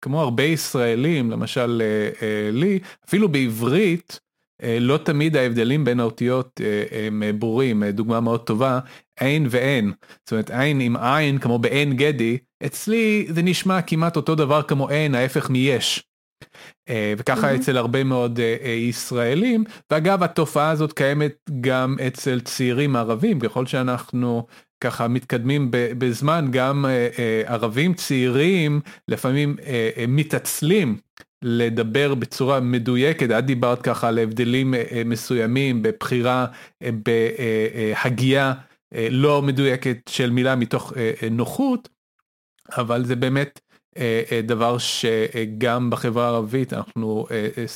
כמו 0.03 0.21
הרבה 0.21 0.43
ישראלים, 0.43 1.31
למשל 1.31 1.83
אה, 1.85 2.27
אה, 2.27 2.51
לי, 2.53 2.79
אפילו 3.09 3.29
בעברית, 3.29 4.21
אה, 4.63 4.79
לא 4.81 4.97
תמיד 4.97 5.37
ההבדלים 5.37 5.85
בין 5.85 6.01
האותיות 6.01 6.61
הם 7.07 7.23
ברורים, 7.39 7.85
דוגמה 7.85 8.21
מאוד 8.21 8.41
טובה, 8.41 8.81
עין 9.21 9.47
ועין, 9.51 9.93
זאת 10.25 10.33
אומרת 10.33 10.51
עין 10.51 10.81
עם 10.81 10.97
עין 10.97 11.39
כמו 11.39 11.59
בעין 11.59 11.97
גדי, 11.97 12.39
אצלי 12.67 13.27
זה 13.29 13.43
נשמע 13.43 13.83
כמעט 13.83 14.17
אותו 14.17 14.35
דבר 14.35 14.63
כמו 14.63 14.89
עין, 14.89 15.15
ההפך 15.15 15.51
מיש. 15.51 16.05
וככה 17.19 17.53
mm-hmm. 17.53 17.57
אצל 17.61 17.77
הרבה 17.77 18.05
מאוד 18.05 18.41
ישראלים, 18.89 19.65
ואגב 19.91 20.23
התופעה 20.23 20.71
הזאת 20.71 20.93
קיימת 20.93 21.33
גם 21.61 21.97
אצל 22.07 22.41
צעירים 22.41 22.97
ערבים, 22.97 23.41
ככל 23.41 23.67
שאנחנו 23.67 24.47
ככה 24.81 25.09
מתקדמים 25.09 25.69
בזמן, 25.71 26.47
גם 26.51 26.87
אה, 26.87 27.09
אה, 27.19 27.43
ערבים 27.47 27.95
צעירים 27.95 28.81
לפעמים 29.09 29.57
אה, 29.67 30.05
מתעצלים 30.09 30.97
לדבר 31.43 32.15
בצורה 32.15 32.61
מדויקת, 32.61 33.31
את 33.39 33.45
דיברת 33.45 33.83
ככה 33.83 34.09
על 34.09 34.19
הבדלים 34.19 34.75
מסוימים 35.05 35.83
בבחירה, 35.83 36.47
בהגייה 36.83 38.53
לא 39.11 39.43
מדויקת 39.43 39.97
של 40.09 40.31
מילה 40.31 40.57
מתוך 40.57 40.93
נוחות, 41.31 41.89
אבל 42.77 43.05
זה 43.05 43.17
באמת 43.17 43.61
דבר 44.43 44.77
שגם 44.79 45.91
בחברה 45.91 46.25
הערבית 46.25 46.73
אנחנו 46.73 47.27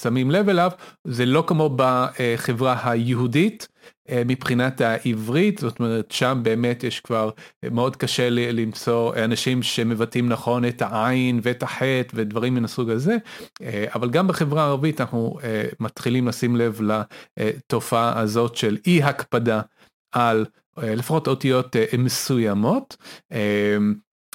שמים 0.02 0.30
לב 0.30 0.48
אליו, 0.48 0.70
זה 1.06 1.26
לא 1.26 1.44
כמו 1.46 1.76
בחברה 1.76 2.90
היהודית. 2.90 3.68
אה, 4.10 4.22
מבחינת 4.26 4.80
העברית, 4.80 5.58
זאת 5.58 5.78
אומרת 5.78 6.10
שם 6.10 6.40
באמת 6.42 6.84
יש 6.84 7.00
כבר 7.00 7.30
אה, 7.64 7.70
מאוד 7.70 7.96
קשה 7.96 8.30
למצוא 8.30 9.14
אנשים 9.24 9.62
שמבטאים 9.62 10.28
נכון 10.28 10.64
את 10.64 10.82
העין 10.82 11.40
ואת 11.42 11.62
החטא 11.62 12.12
ודברים 12.14 12.54
מן 12.54 12.64
הסוג 12.64 12.90
הזה, 12.90 13.16
אה, 13.62 13.84
אבל 13.94 14.10
גם 14.10 14.28
בחברה 14.28 14.62
הערבית 14.62 15.00
אנחנו 15.00 15.38
מתחילים 15.80 16.28
לשים 16.28 16.56
לב 16.56 16.80
לתופעה 17.36 18.20
הזאת 18.20 18.56
של 18.56 18.76
אי 18.86 19.02
הקפדה 19.02 19.60
על 20.12 20.46
לפחות 20.76 21.28
אותיות 21.28 21.76
מסוימות. 21.98 22.96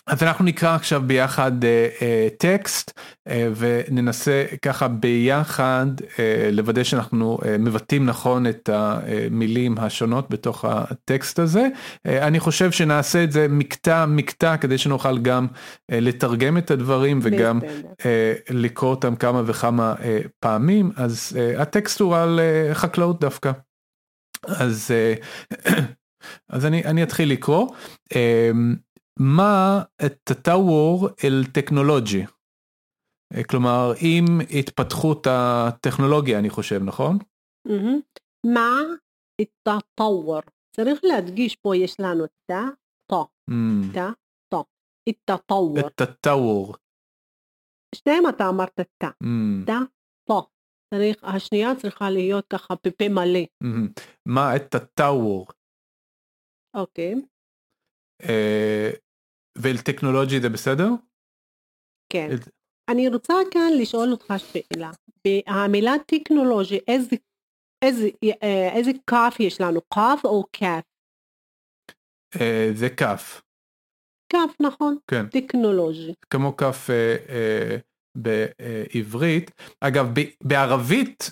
אז 0.09 0.23
אנחנו 0.23 0.45
נקרא 0.45 0.75
עכשיו 0.75 1.01
ביחד 1.05 1.51
uh, 1.63 1.65
uh, 1.99 2.03
טקסט 2.37 2.91
uh, 3.27 3.31
וננסה 3.55 4.45
ככה 4.61 4.87
ביחד 4.87 5.85
uh, 6.01 6.17
לוודא 6.51 6.83
שאנחנו 6.83 7.37
uh, 7.41 7.45
מבטאים 7.59 8.05
נכון 8.05 8.47
את 8.47 8.69
המילים 8.73 9.77
השונות 9.77 10.29
בתוך 10.29 10.65
הטקסט 10.65 11.39
הזה. 11.39 11.67
Uh, 12.07 12.09
אני 12.11 12.39
חושב 12.39 12.71
שנעשה 12.71 13.23
את 13.23 13.31
זה 13.31 13.47
מקטע 13.49 14.05
מקטע 14.05 14.57
כדי 14.57 14.77
שנוכל 14.77 15.17
גם 15.17 15.47
uh, 15.51 15.95
לתרגם 15.95 16.57
את 16.57 16.71
הדברים 16.71 17.19
וגם 17.23 17.59
uh, 17.61 18.03
לקרוא 18.49 18.89
אותם 18.89 19.15
כמה 19.15 19.41
וכמה 19.45 19.95
uh, 19.97 20.03
פעמים. 20.39 20.91
אז 20.95 21.37
uh, 21.37 21.61
הטקסט 21.61 21.99
הוא 21.99 22.15
על 22.15 22.39
uh, 22.39 22.73
חקלאות 22.75 23.19
דווקא. 23.19 23.51
אז, 24.47 24.91
uh, 24.91 25.69
אז 26.49 26.65
אני, 26.65 26.83
אני 26.85 27.03
אתחיל 27.03 27.31
לקרוא. 27.31 27.67
מה 29.19 29.83
את 30.05 30.31
הטאוור 30.31 31.07
אל 31.23 31.43
טכנולוגי. 31.53 32.25
אה, 33.33 33.43
כלומר, 33.43 33.91
עם 34.01 34.25
התפתחות 34.59 35.27
הטכנולוגיה, 35.29 36.39
אני 36.39 36.49
חושב, 36.49 36.79
נכון? 36.83 37.17
מה 38.45 38.79
את 39.41 39.67
הטאוור? 39.67 40.39
צריך 40.75 40.99
להדגיש 41.03 41.55
פה 41.55 41.75
יש 41.75 41.99
לנו 41.99 42.25
את 42.25 42.31
תא, 42.51 42.61
את 45.09 45.29
הטאוור. 45.29 45.77
התטאוור. 45.79 45.79
התטאוור. 45.79 46.75
שניהם 47.95 48.23
אתה 48.29 48.49
אמרת 48.49 48.79
את 48.79 48.89
תא, 48.97 49.09
תא. 49.65 49.79
צריך, 50.93 51.23
השנייה 51.23 51.75
צריכה 51.81 52.09
להיות 52.09 52.45
ככה 52.53 52.73
בפה 52.83 53.09
מלא. 53.09 53.39
מה 54.25 54.55
את 54.55 54.75
הטאוור? 54.75 55.47
אוקיי. 56.73 57.13
אה, 58.23 58.89
ולטכנולוגי 59.61 60.41
זה 60.41 60.49
בסדר? 60.49 60.89
כן. 62.13 62.27
אל... 62.31 62.37
אני 62.89 63.07
רוצה 63.07 63.33
כאן 63.51 63.71
לשאול 63.81 64.11
אותך 64.11 64.33
שאלה. 64.37 64.91
המילה 65.47 65.93
טכנולוגי, 66.07 66.79
איזה, 66.87 67.15
איזה, 67.81 68.09
אה, 68.43 68.69
איזה 68.75 68.91
כף 69.07 69.35
יש 69.39 69.61
לנו? 69.61 69.79
כף 69.93 70.19
או 70.23 70.43
כף? 70.53 70.81
אה, 72.41 72.69
זה 72.73 72.89
כף. 72.89 73.41
כף, 74.33 74.55
נכון. 74.59 74.97
כן. 75.11 75.25
טכנולוגי. 75.27 76.13
כמו 76.29 76.57
כף 76.57 76.89
אה, 76.89 77.15
אה, 77.29 77.77
בעברית. 78.17 79.51
אגב, 79.81 80.05
ב, 80.13 80.23
בערבית 80.43 81.29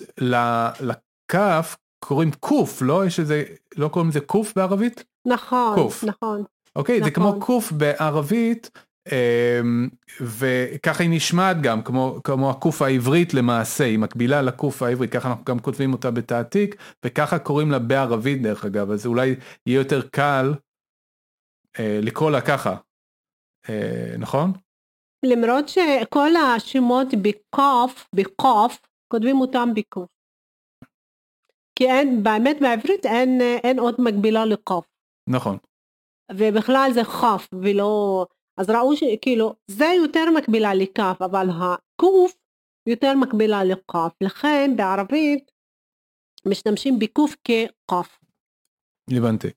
לכף 0.80 1.76
קוראים 2.04 2.30
קוף, 2.40 2.82
לא? 2.82 3.06
יש 3.06 3.20
איזה, 3.20 3.44
לא 3.76 3.88
קוראים 3.88 4.10
לזה 4.10 4.20
קוף 4.20 4.54
בערבית? 4.56 5.04
נכון, 5.26 5.74
קוף. 5.74 6.04
נכון. 6.04 6.44
אוקיי? 6.76 6.96
נכון. 6.96 7.08
זה 7.08 7.14
כמו 7.14 7.28
נכון. 7.28 7.40
קוף 7.40 7.72
בערבית, 7.72 8.70
אמ, 9.12 9.88
וככה 10.20 11.02
היא 11.02 11.10
נשמעת 11.10 11.62
גם, 11.62 11.82
כמו, 11.82 12.20
כמו 12.24 12.50
הקוף 12.50 12.82
העברית 12.82 13.34
למעשה, 13.34 13.84
היא 13.84 13.98
מקבילה 13.98 14.42
לקוף 14.42 14.82
העברית, 14.82 15.12
ככה 15.12 15.28
אנחנו 15.28 15.44
גם 15.44 15.58
כותבים 15.58 15.92
אותה 15.92 16.10
בתעתיק, 16.10 16.76
וככה 17.04 17.38
קוראים 17.38 17.70
לה 17.70 17.78
בערבית 17.78 18.42
דרך 18.42 18.64
אגב, 18.64 18.90
אז 18.90 19.06
אולי 19.06 19.34
יהיה 19.66 19.78
יותר 19.78 20.08
קל 20.08 20.54
אה, 21.78 21.98
לקרוא 22.02 22.30
לה 22.30 22.40
ככה, 22.40 22.76
אה, 23.68 24.14
נכון? 24.18 24.52
למרות 25.24 25.68
שכל 25.68 26.30
השמות 26.36 27.08
בקוף, 27.22 28.08
בקוף, 28.14 28.80
כותבים 29.12 29.40
אותם 29.40 29.68
בקוף. 29.74 30.08
כי 31.78 31.86
אין, 31.86 32.22
באמת 32.22 32.56
בעברית 32.60 33.06
אין, 33.06 33.40
אין 33.40 33.78
עוד 33.78 33.94
מקבילה 33.98 34.44
לקוף. 34.44 34.86
נכון. 35.28 35.56
ובכלל 36.32 36.90
זה 36.94 37.04
כף 37.04 37.48
ולא, 37.62 38.26
אז 38.56 38.70
ראו 38.70 38.96
שכאילו 38.96 39.54
זה 39.70 39.86
יותר 39.96 40.30
מקבילה 40.36 40.74
לכף 40.74 41.16
אבל 41.20 41.46
הקוף 41.50 42.36
יותר 42.88 43.14
מקבילה 43.14 43.64
לכף, 43.64 44.12
לכן 44.20 44.70
בערבית 44.76 45.50
משתמשים 46.48 46.98
בקוף 46.98 47.36
ככף. 47.44 48.18
הבנתי. 49.10 49.48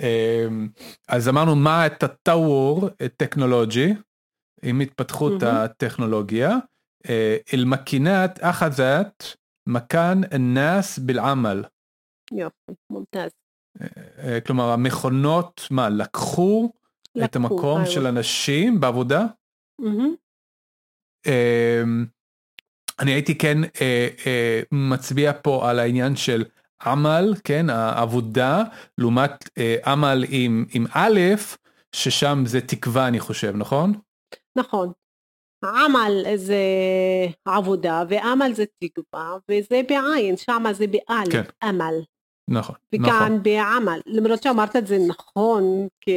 אמ, 0.00 0.68
אז 1.08 1.28
אמרנו 1.28 1.56
מה 1.56 1.86
את 1.86 2.02
הטאוור 2.02 2.88
טכנולוגי 3.16 3.94
עם 4.62 4.80
התפתחות. 4.80 5.42
הטכנולוגיה. 5.42 6.56
אל-מקינת 7.54 8.38
אחזת 8.42 9.24
מכאן 9.68 10.20
א-נאס 10.34 10.98
בלעמל. 10.98 11.64
יופי, 12.32 12.72
מומתז. 12.90 13.45
אה, 14.18 14.40
כלומר 14.40 14.70
המכונות 14.70 15.60
מה 15.70 15.88
לקחו, 15.88 16.72
לקחו 17.14 17.24
את 17.24 17.36
המקום 17.36 17.80
היו. 17.80 17.90
של 17.90 18.06
אנשים 18.06 18.80
בעבודה? 18.80 19.26
Mm-hmm. 19.82 21.26
אני 22.98 23.12
הייתי 23.12 23.38
כן 23.38 23.64
אה, 23.64 24.08
אה, 24.26 24.60
מצביע 24.72 25.32
פה 25.42 25.70
על 25.70 25.78
העניין 25.78 26.16
של 26.16 26.44
עמל, 26.82 27.34
כן, 27.44 27.70
העבודה, 27.70 28.62
לעומת 28.98 29.48
עמל 29.86 30.24
עם, 30.28 30.64
עם 30.74 30.86
א', 30.94 31.20
ששם 31.92 32.42
זה 32.46 32.60
תקווה 32.60 33.08
אני 33.08 33.20
חושב, 33.20 33.56
נכון? 33.56 33.92
נכון. 34.56 34.92
עמל 35.64 36.36
זה 36.36 36.56
עבודה 37.44 38.02
ועמל 38.08 38.52
זה 38.52 38.64
תקווה 38.78 39.36
וזה 39.50 39.80
בעין, 39.88 40.36
שם 40.36 40.64
זה 40.72 40.86
באלף, 40.86 41.32
כן. 41.32 41.42
עמל. 41.62 41.94
נכון, 42.50 42.76
וכאן 42.94 43.06
נכון. 43.06 43.42
בעמל, 43.42 44.00
למרות 44.06 44.42
שאמרת 44.42 44.76
את 44.76 44.86
זה 44.86 44.98
נכון, 45.08 45.88
כי... 46.00 46.10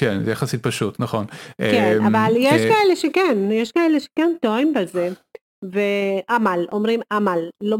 כן, 0.00 0.24
זה 0.24 0.30
יחסית 0.30 0.62
פשוט, 0.62 1.00
נכון. 1.00 1.26
כן, 1.58 1.96
אמ, 2.00 2.06
אבל 2.06 2.32
יש 2.36 2.62
אה, 2.62 2.68
כאלה 2.68 2.96
שכן, 2.96 3.50
יש 3.52 3.72
כאלה 3.72 4.00
שכן 4.00 4.30
טועים 4.42 4.74
בזה. 4.74 5.08
ועמל, 5.64 6.66
אומרים 6.72 7.00
עמל. 7.12 7.38
לא, 7.62 7.76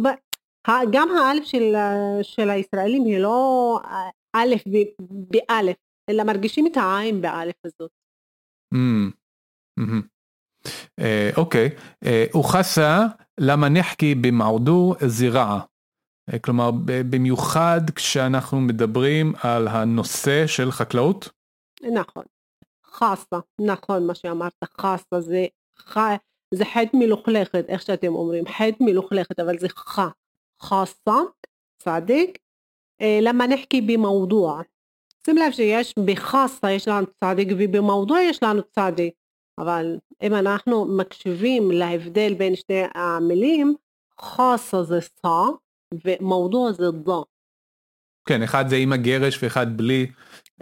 גם 0.93 1.09
האלף 1.11 1.45
של, 1.45 1.75
של 2.23 2.51
הישראלים 2.51 3.05
היא 3.05 3.19
לא 3.19 3.81
א' 4.37 4.55
ב- 4.69 5.03
באלף, 5.11 5.77
אלא 6.11 6.25
מרגישים 6.25 6.67
את 6.67 6.77
העין 6.77 7.21
באלף 7.21 7.55
הזאת. 7.65 7.91
אמ, 8.75 9.11
אמ. 9.79 10.03
אה, 11.01 11.31
אוקיי, 11.37 11.71
אה, 12.05 12.25
אוחסה 12.35 13.07
למה 13.41 13.69
נחקי 13.69 14.15
במעודו 14.15 14.95
זירעה. 15.07 15.61
אה, 16.33 16.39
כלומר, 16.39 16.71
במיוחד 17.11 17.81
כשאנחנו 17.95 18.61
מדברים 18.61 19.33
על 19.43 19.69
הנושא 19.69 20.47
של 20.47 20.71
חקלאות. 20.71 21.29
נכון. 21.95 22.25
חסה, 22.87 23.37
נכון 23.61 24.07
מה 24.07 24.15
שאמרת, 24.15 24.53
חסה 24.81 25.21
זה 25.21 25.47
ח... 25.81 25.97
זה 26.55 26.65
חטא 26.65 26.97
מלוכלכת, 26.97 27.65
איך 27.69 27.83
שאתם 27.83 28.15
אומרים, 28.15 28.47
חטא 28.47 28.85
מלוכלכת, 28.85 29.41
אבל 29.41 29.59
זה 29.59 29.69
ח. 29.69 29.99
חסה, 30.63 31.17
צדיק, 31.83 32.39
אה, 33.01 33.19
למה 33.23 33.47
נחקי 33.47 33.81
במאודוע. 33.81 34.63
שים 35.27 35.37
לב 35.37 35.53
שיש 35.53 35.95
בחסה 36.05 36.71
יש 36.71 36.89
לנו 36.89 37.07
צדיק 37.25 37.49
ובמאודוע 37.59 38.21
יש 38.21 38.43
לנו 38.43 38.63
צדיק, 38.63 39.15
אבל 39.59 39.99
אם 40.23 40.35
אנחנו 40.35 40.85
מקשיבים 40.97 41.71
להבדל 41.71 42.35
בין 42.35 42.55
שני 42.57 42.83
המילים, 42.95 43.75
חסה 44.21 44.83
זה 44.83 45.01
סה 45.01 45.45
ומורדו 46.05 46.73
זה 46.73 46.91
דו. 46.91 47.25
כן, 48.29 48.43
אחד 48.43 48.69
זה 48.69 48.77
עם 48.77 48.93
הגרש 48.93 49.43
ואחד 49.43 49.77
בלי. 49.77 50.07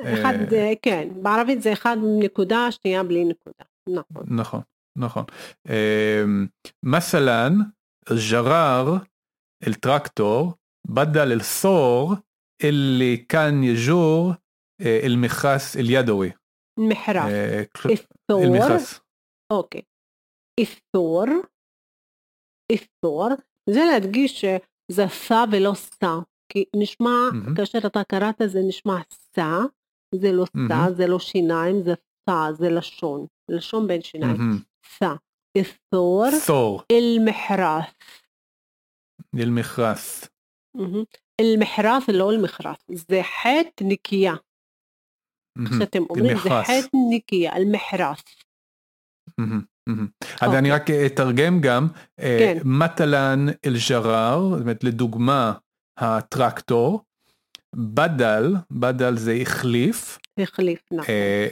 אחד, 0.01 0.35
אה... 0.53 0.73
כן, 0.83 1.09
בערבית 1.23 1.63
זה 1.63 1.73
אחד 1.73 1.97
נקודה, 2.19 2.69
שנייה 2.71 3.03
בלי 3.03 3.25
נקודה. 3.25 3.65
נכון. 3.89 4.25
נכון, 4.31 4.61
נכון. 4.99 5.25
אמ, 5.69 6.47
מסלן, 6.83 7.53
ג'רר, 8.31 8.97
אל 9.67 9.75
טרקטור, 9.75 10.53
בדל 10.87 11.33
אל 11.33 11.41
סור, 11.41 12.15
אל 12.65 13.03
כאן 13.29 13.63
יג'ור, 13.63 14.33
אה, 14.81 15.01
אל 15.03 15.17
מכס, 15.17 15.77
אל 15.77 15.91
ידורי. 15.91 16.31
מחרף. 16.79 17.31
אה, 17.31 17.63
אל 18.31 18.51
מכס. 18.51 19.01
אוקיי. 19.53 19.83
איסור, 20.61 21.25
איסור, 22.73 23.29
זה 23.71 23.81
להדגיש 23.93 24.45
זה 24.89 25.05
סה 25.09 25.45
ולא 25.53 25.73
סה. 25.75 26.19
כי 26.49 26.65
נשמע, 26.77 27.11
mm-hmm. 27.33 27.57
כאשר 27.57 27.79
אתה 27.87 28.05
קראת 28.05 28.43
זה 28.47 28.61
נשמע 28.69 28.97
סה, 29.11 29.59
זה 30.15 30.33
לא 30.33 30.45
סה, 30.45 30.87
mm-hmm. 30.87 30.93
זה 30.97 31.07
לא 31.07 31.19
שיניים, 31.19 31.83
זה 31.83 31.95
סה, 32.31 32.49
זה 32.53 32.71
לשון. 32.71 33.27
לשון 33.49 33.87
בין 33.87 34.03
שיניים. 34.03 34.37
Mm-hmm. 34.37 34.89
סה. 34.99 35.15
אסור. 35.61 36.31
סור. 36.31 36.83
אל-מחרס. 36.93 37.95
אל-מחרס. 39.39 40.29
Mm-hmm. 40.77 41.05
אל-מחרס 41.41 42.09
לא 42.09 42.33
אל-מחרס. 42.33 42.79
זה 42.89 43.21
חטא 43.23 43.85
נקייה. 43.85 44.35
Mm-hmm. 44.35 45.71
כשאתם 45.71 46.03
אומרים 46.11 46.37
זה 46.37 46.49
חטא 46.49 46.97
נקייה, 47.11 47.57
אל-מחרס. 47.57 48.25
Mm-hmm. 49.41 49.76
אז 49.89 49.95
אוקיי. 50.43 50.59
אני 50.59 50.71
רק 50.71 50.91
אתרגם 50.91 51.61
גם, 51.61 51.89
אה, 52.21 52.39
כן. 52.41 52.59
מטלן 52.65 53.47
אל-ג'רר, 53.67 54.49
זאת 54.51 54.61
אומרת 54.61 54.85
לדוגמה 54.85 55.53
הטרקטור, 55.99 57.01
בדל, 57.77 58.55
בדל 58.71 59.17
זה 59.17 59.39
החליף, 59.43 60.19
החליף, 60.41 60.81
נכון. 60.93 61.15
אה, 61.15 61.49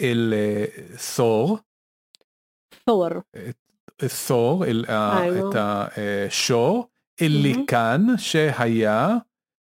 אל 0.00 0.34
אה, 0.36 0.64
סור, 0.96 1.58
סור, 4.06 4.64
אל 4.64 4.84
איוא. 4.88 5.50
את 5.50 5.56
השור, 5.56 6.88
אלי 7.22 7.52
מהמם. 7.52 7.66
כאן 7.66 8.06
שהיה 8.18 9.16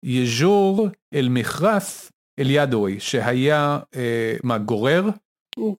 יז'ור 0.02 0.88
אל 1.14 1.28
מכרס 1.30 2.12
אל 2.38 2.50
ידוי, 2.50 3.00
שהיה, 3.00 3.78
אה, 3.94 4.36
מה, 4.42 4.58
גורר? 4.58 5.04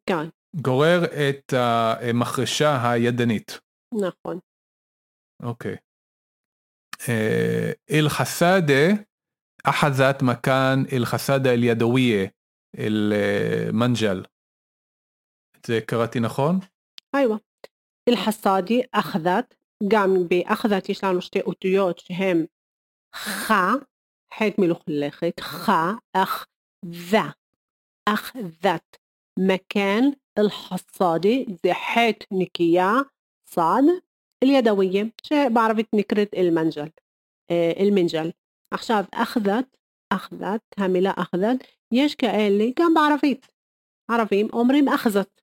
כן, 0.06 0.28
גורר 0.62 1.04
את 1.06 1.54
המחרשה 1.54 2.92
הידנית. 2.92 3.60
נכון. 3.94 4.40
אוקיי. 5.44 5.76
אה, 7.10 7.72
אל-חסאדה, 7.92 9.04
אחזת 9.64 10.16
מכאן 10.22 10.84
אל-חסאדה 10.92 11.50
אל-ידוויה, 11.50 12.26
אל-מנג'ל. 12.78 14.18
אה, 14.26 14.30
זה 15.66 15.80
קראתי 15.88 16.20
נכון? 16.20 16.60
אייווה. 17.16 17.38
אל-חסאדי, 18.10 18.82
אחזת, 18.92 19.56
גם 19.88 20.10
באחזת 20.30 20.90
יש 20.90 21.04
לנו 21.04 21.22
שתי 21.22 21.42
אותיות 21.42 22.00
שהן 22.00 22.46
ח, 23.16 23.52
ח 24.34 24.42
מלוכלכת, 24.58 25.40
ח, 25.40 25.70
אך, 26.14 26.46
אחזת, 28.10 28.98
מכאן 29.40 30.04
אל-חסאדי, 30.38 31.46
זה 31.64 31.74
חטא 31.74 32.26
נקייה, 32.32 32.94
צד, 33.46 33.84
אל-ידוויה, 34.44 35.04
שבערבית 35.24 35.88
נקראת 35.94 36.34
אל-מנג'ל, 36.36 36.88
אה, 37.52 37.72
אל-מנג'ל. 37.80 38.30
עכשיו, 38.72 39.04
אחזת, 39.12 39.78
אחזת, 40.10 40.62
המילה 40.78 41.12
אחזת, 41.16 41.56
יש 41.94 42.16
כאלה 42.16 42.66
גם 42.80 42.94
בערבית. 42.94 43.48
ערבים 44.12 44.48
אומרים 44.54 44.88
אחזת. 44.88 45.42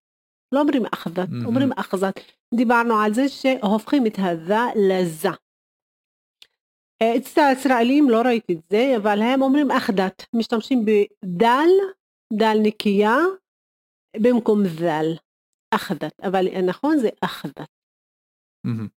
לא 0.53 0.61
אומרים 0.61 0.83
אחזת, 0.95 1.19
מהמם. 1.19 1.47
אומרים 1.47 1.73
אחזת. 1.73 2.21
דיברנו 2.55 2.95
על 3.01 3.15
זה 3.15 3.29
שהופכים 3.29 4.07
את 4.07 4.19
הזה 4.19 4.59
לזה. 4.89 5.29
אה, 7.03 7.17
אצל 7.17 7.41
הישראלים 7.41 8.11
לא 8.11 8.23
ראיתי 8.23 8.53
את 8.53 8.59
זה, 8.71 8.95
אבל 8.97 9.23
הם 9.23 9.43
אומרים 9.43 9.71
אחדת. 9.71 10.27
משתמשים 10.35 10.85
בדל, 10.85 11.69
דל 12.33 12.57
נקייה, 12.63 13.17
במקום 14.23 14.65
זל. 14.69 15.07
אחדת. 15.75 16.21
אבל 16.23 16.61
נכון 16.67 16.99
זה 16.99 17.09
אחדת. 17.21 17.69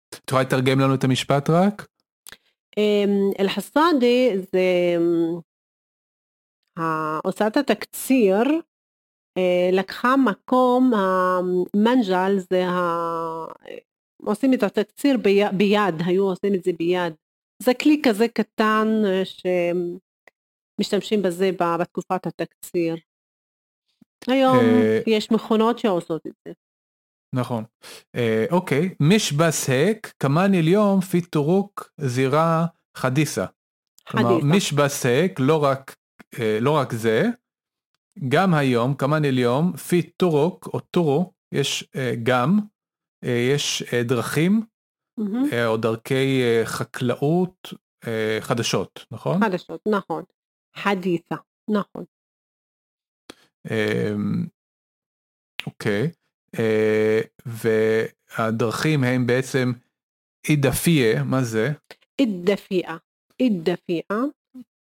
את 0.09 0.29
יכולה 0.29 0.41
לתרגם 0.43 0.79
לנו 0.79 0.95
את 0.95 1.03
המשפט 1.03 1.49
רק? 1.49 1.87
אמ, 2.77 3.09
אל-חסאדי 3.39 4.37
זה 4.37 4.59
אמ, 4.97 5.39
ה- 6.79 7.19
הוצאת 7.23 7.57
התקציר 7.57 8.43
אה, 9.37 9.69
לקחה 9.73 10.15
מקום, 10.17 10.91
המנג'ל 10.93 12.39
זה 12.49 12.65
ה... 12.67 12.79
עושים 14.23 14.53
את 14.53 14.63
הקציר 14.63 15.17
בי- 15.17 15.57
ביד, 15.57 15.95
היו 16.05 16.23
עושים 16.23 16.55
את 16.55 16.63
זה 16.63 16.71
ביד. 16.79 17.13
זה 17.63 17.71
כלי 17.73 18.01
כזה 18.05 18.27
קטן 18.27 18.87
אה, 19.05 19.21
שמשתמשים 20.79 21.21
בזה 21.21 21.49
בתקופת 21.79 22.27
הקציר. 22.27 22.95
היום 24.27 24.57
אה, 24.57 24.99
יש 25.07 25.31
מכונות 25.31 25.79
שעושות 25.79 26.27
את 26.27 26.31
זה. 26.45 26.53
נכון. 27.33 27.63
אה, 28.15 28.45
אוקיי, 28.51 28.89
مش 28.99 29.41
بس 29.41 29.69
هيك, 29.69 30.13
كمان 30.19 30.53
اليوم 30.53 31.01
في 31.01 31.21
طرق 31.21 31.91
كثيرة 31.97 32.65
حديثة. 32.97 33.45
כלומר, 34.07 34.29
حديثة. 34.29 34.55
مش 34.55 34.85
بس 34.85 35.05
هيك, 35.05 35.39
לא 35.39 35.63
רק, 35.63 35.95
אה, 36.39 36.57
לא 36.61 36.71
רק 36.71 36.93
זה, 36.93 37.23
גם 38.29 38.53
היום, 38.53 38.93
كمان 38.93 39.25
اليوم, 39.25 39.77
في 39.77 40.01
طرق 40.01 40.69
או 40.73 40.79
طرق, 40.79 41.33
יש 41.51 41.91
גם, 42.23 42.59
יש 43.23 43.83
דרכים. 44.05 44.61
אה, 45.53 45.67
או 45.67 45.77
דרכי 45.77 46.41
חקלאות 46.65 47.73
חדשות, 48.39 49.05
נכון? 49.11 49.43
חדשות, 49.43 49.81
נכון. 49.87 50.23
חדיסה, 50.75 51.35
נכון. 51.69 52.03
אמ, 53.71 54.45
אוקיי, 55.65 56.11
אה, 56.59 57.21
והדרכים 57.45 59.03
הם 59.03 59.27
בעצם 59.27 59.71
אידפיה, 60.49 61.23
מה 61.23 61.43
זה? 61.43 61.71
אידפיה. 62.19 62.97
אידפיה, 63.39 64.03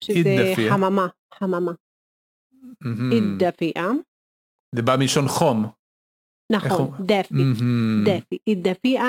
שזה. 0.04 0.54
חממה, 0.70 1.08
חממה. 1.34 1.72
אידפיה, 3.12 3.88
זה 4.76 4.82
בא 4.82 4.96
מלשון 5.00 5.28
חום. 5.28 5.66
נכון, 6.52 6.92
דפי. 7.06 7.34
דפי. 8.06 8.38
אידפיה 8.48 9.04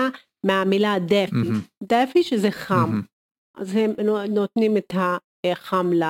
מהמילה 0.47 0.95
דפי. 1.07 1.37
דפי 1.83 2.23
שזה 2.23 2.51
חם. 2.51 3.01
אז 3.55 3.75
הם 3.75 3.91
נו- 4.05 4.27
נותנים 4.27 4.77
את 4.77 4.93
החם 5.47 5.87
ל... 5.93 6.03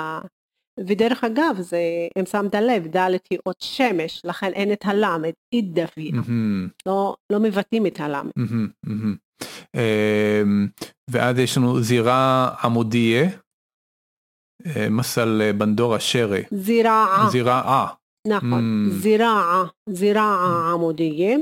ודרך 0.80 1.24
אגב, 1.24 1.56
זה, 1.60 1.80
אם 2.18 2.26
שמת 2.26 2.54
לב, 2.54 2.96
ד' 2.96 3.10
היא 3.30 3.38
אות 3.46 3.60
שמש, 3.60 4.22
לכן 4.24 4.52
אין 4.52 4.72
את 4.72 4.80
הלמד, 4.84 5.32
אידפיה. 5.52 6.12
מהמם. 6.12 6.68
לא, 6.86 7.16
לא 7.32 7.40
מבטאים 7.40 7.86
את 7.86 8.00
הלמד. 8.00 8.30
אמ, 9.74 10.66
ואז 11.10 11.38
יש 11.38 11.56
לנו 11.56 11.80
זירה 11.80 12.54
עמודיה. 12.62 13.30
אה, 14.66 14.88
מסל 14.90 15.42
אה, 15.42 15.52
בנדורה 15.52 16.00
שרי. 16.00 16.42
זיראעה. 16.50 17.28
זיראעה. 17.30 17.86
נכון. 18.26 18.88
Mm. 18.88 18.92
זיראעה. 18.92 19.64
זיראעה 19.88 20.70
עמודיה. 20.72 21.36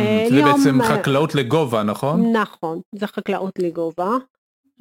אה, 0.00 0.26
זה 0.30 0.42
בעצם 0.42 0.80
אה, 0.80 0.86
חקלאות 0.86 1.34
לגובה, 1.34 1.82
נכון? 1.82 2.36
נכון. 2.36 2.80
זה 2.94 3.06
חקלאות 3.06 3.58
לגובה. 3.58 4.10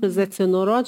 שזה 0.02 0.26
צינורות 0.26 0.86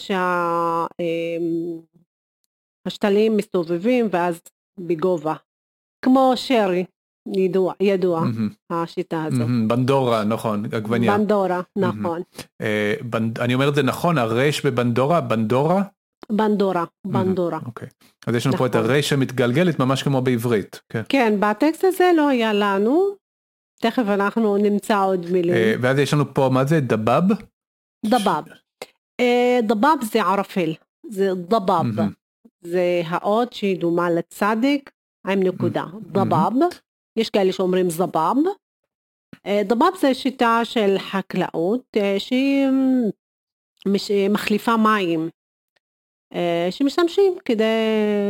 שהשתלים 2.90 3.38
מסתובבים 3.38 4.08
ואז 4.12 4.42
בגובה. 4.80 5.34
כמו 6.06 6.34
שרי. 6.36 6.86
ידוע, 7.38 7.74
ידוע 7.80 8.20
מהמם, 8.22 8.50
השיטה 8.70 9.24
הזו. 9.24 9.40
מהמם, 9.40 9.68
בנדורה, 9.68 10.24
נכון, 10.24 10.66
עגבניה. 10.66 11.18
בנדורה, 11.18 11.62
נכון. 11.76 12.22
אה, 12.62 12.94
בנ- 13.02 13.40
אני 13.42 13.54
אומר 13.54 13.70
את 13.70 13.76
זה 13.76 13.84
נכון, 13.84 14.18
הרש 14.18 14.66
בבנדורה, 14.66 15.22
בנדורה? 15.22 15.84
בנדורה, 16.32 16.84
בנדורה. 17.08 17.60
אוקיי. 17.66 17.88
אז 18.28 18.36
יש 18.36 18.48
לנו 18.48 18.58
פה 18.58 18.66
את 18.66 18.76
נכון. 18.76 18.90
הרש 18.90 19.14
המתגלגלת 19.14 19.80
ממש 19.80 20.04
כמו 20.04 20.22
בעברית. 20.22 20.82
כן. 20.90 21.02
כן, 21.10 21.34
בטקסט 21.40 21.84
הזה 21.84 22.12
לא 22.18 22.28
היה 22.30 22.54
לנו. 22.54 23.04
תכף 23.82 24.04
אנחנו 24.08 24.58
נמצא 24.58 25.04
עוד 25.04 25.26
אה, 25.26 25.32
מילים. 25.32 25.56
ואז 25.82 25.98
יש 26.00 26.14
לנו 26.14 26.34
פה, 26.34 26.50
מה 26.54 26.66
זה? 26.66 26.80
דבב? 26.80 27.24
דבב. 28.06 28.44
אה, 29.20 29.60
דבב 29.64 29.98
זה 30.12 30.22
ערפל. 30.24 30.74
זה 31.10 31.30
דבב. 31.36 31.84
זה 32.62 33.02
האות 33.06 33.54
שהיא 33.54 33.80
דומה 33.80 34.10
לצדיק 34.10 34.92
עם 35.28 35.40
נקודה. 35.44 35.86
דבב. 36.02 36.52
יש 37.16 37.30
כאלה 37.30 37.54
שאומרים 37.54 37.90
זבב. 37.90 38.36
אה, 39.46 39.62
דבב 39.66 39.96
זה 40.00 40.14
שיטה 40.14 40.60
של 40.64 40.96
חקלאות 40.98 41.84
אה, 41.98 42.16
שהיא 42.20 42.68
מחליפה 44.30 44.78
מים. 44.78 45.30
אה, 46.34 46.68
שמשתמשים 46.72 47.34
כדי 47.46 47.64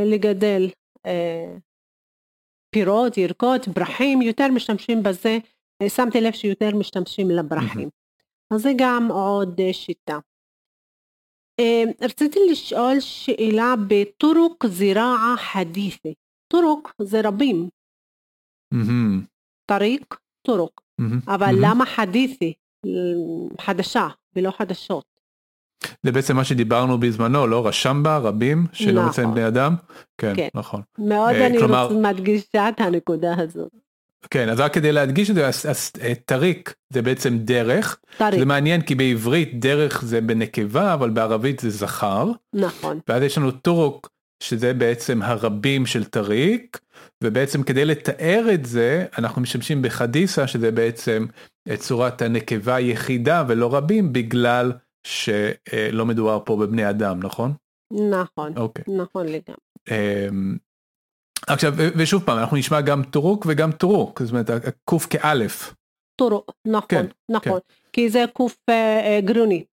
לגדל 0.06 0.70
אה, 1.06 1.58
פירות, 2.72 3.18
ירקות, 3.18 3.68
ברכים, 3.68 4.22
יותר 4.22 4.48
משתמשים 4.48 5.04
בזה, 5.04 5.38
אה, 5.82 5.90
שמתי 5.90 6.22
לב 6.22 6.34
שיותר 6.34 6.76
משתמשים 6.76 7.30
לברכים. 7.32 7.90
אז 8.54 8.62
זה 8.62 8.72
גם 8.78 9.08
עוד 9.12 9.60
אה, 9.60 9.74
שיטה. 9.74 10.20
אה, 11.60 11.84
רציתי 12.02 12.40
לשאול 12.52 13.00
שאלה 13.00 13.74
בטורוק 13.88 14.66
זיראעה 14.68 15.36
חדית'ה. 15.38 16.10
طرق 16.52 16.94
זה 17.02 17.22
רבים, 17.24 17.70
طريق, 19.66 20.16
طرق, 20.48 20.82
אבל. 21.28 21.56
למה 21.62 21.86
حديثة? 21.86 22.46
חדשה 23.62 24.08
ולא 24.36 24.52
חדשות. 24.58 25.06
זה 26.04 26.12
בעצם 26.12 26.36
מה 26.36 26.44
שדיברנו 26.44 26.98
בזמנו, 26.98 27.48
לא? 27.48 27.68
שם 27.68 28.04
ב, 28.04 28.18
רבים, 28.18 28.66
שלא 28.74 28.92
נכון. 29.02 29.10
מציין 29.10 29.32
בני 29.32 29.48
אדם? 29.48 29.76
כן, 30.18 30.34
כן. 30.36 30.48
נכון. 30.54 30.82
מאוד 31.00 31.36
אה, 31.36 31.48
אני 31.48 31.58
כלומר- 31.60 31.90
מדגישה 32.02 32.70
את 32.70 32.80
הנקודה 32.80 33.34
הזאת. 33.38 33.72
כן, 34.30 34.50
אז 34.50 34.60
רק 34.60 34.74
כדי 34.74 34.92
להדגיש 34.92 35.30
את 35.30 35.36
זה, 35.36 35.50
אה, 36.02 36.16
طريق 36.26 36.74
זה 36.94 37.02
בעצם 37.02 37.38
דרך, 37.38 38.00
طريق, 38.18 38.40
זה 38.40 38.46
מעניין 38.46 38.82
כי 38.82 38.96
בעברית 38.96 39.60
דרך 39.60 40.04
זה 40.06 40.22
בנקבה, 40.22 40.94
אבל 40.94 41.10
בערבית 41.10 41.60
זה 41.60 41.70
זכר, 41.70 42.32
נכון. 42.54 43.00
ואז 43.08 43.24
יש 43.24 43.38
לנו 43.38 43.52
طرق, 43.52 44.10
שזה 44.44 44.74
בעצם 44.74 45.22
הרבים 45.22 45.86
של 45.86 46.04
طريق, 46.04 46.80
ובעצם 47.24 47.64
כדי 47.64 47.86
לתאר 47.86 48.46
את 48.54 48.66
זה, 48.66 49.06
אנחנו 49.18 49.42
משתמשים 49.42 49.82
ב 49.82 49.90
حديثة, 49.90 50.48
שזה 50.48 50.72
בעצם 50.72 51.26
אה, 51.70 51.78
צורת 51.78 52.22
הנקבה 52.22 52.76
היחידה 52.76 53.44
ולא 53.48 53.76
רבים, 53.76 54.14
בגלל 54.14 54.72
שלא 55.08 56.06
מדובר 56.06 56.40
פה 56.46 56.58
בבני 56.58 56.90
אדם, 56.90 57.20
נכון? 57.24 57.54
נכון, 58.12 58.54
אוקיי. 58.58 58.86
נכון 58.88 59.26
לגמרי. 59.26 60.58
עכשיו, 61.48 61.74
ושוב 61.98 62.24
פעם, 62.26 62.38
אנחנו 62.38 62.58
נשמע 62.58 62.82
גם 62.82 63.04
طرق 63.04 63.46
וגם 63.50 63.72
طرء, 63.72 64.22
זאת 64.24 64.32
אומרת, 64.32 64.50
הקוף 64.50 65.08
כאלף. 65.10 65.74
طرق, 66.22 66.52
נכון, 66.68 66.88
כן, 66.90 67.06
נכון. 67.32 67.60
כי 67.94 68.10
זה 68.10 68.26
קוף 68.34 68.58
אה, 68.70 68.74
אה, 69.00 69.22
גרונית. 69.22 69.66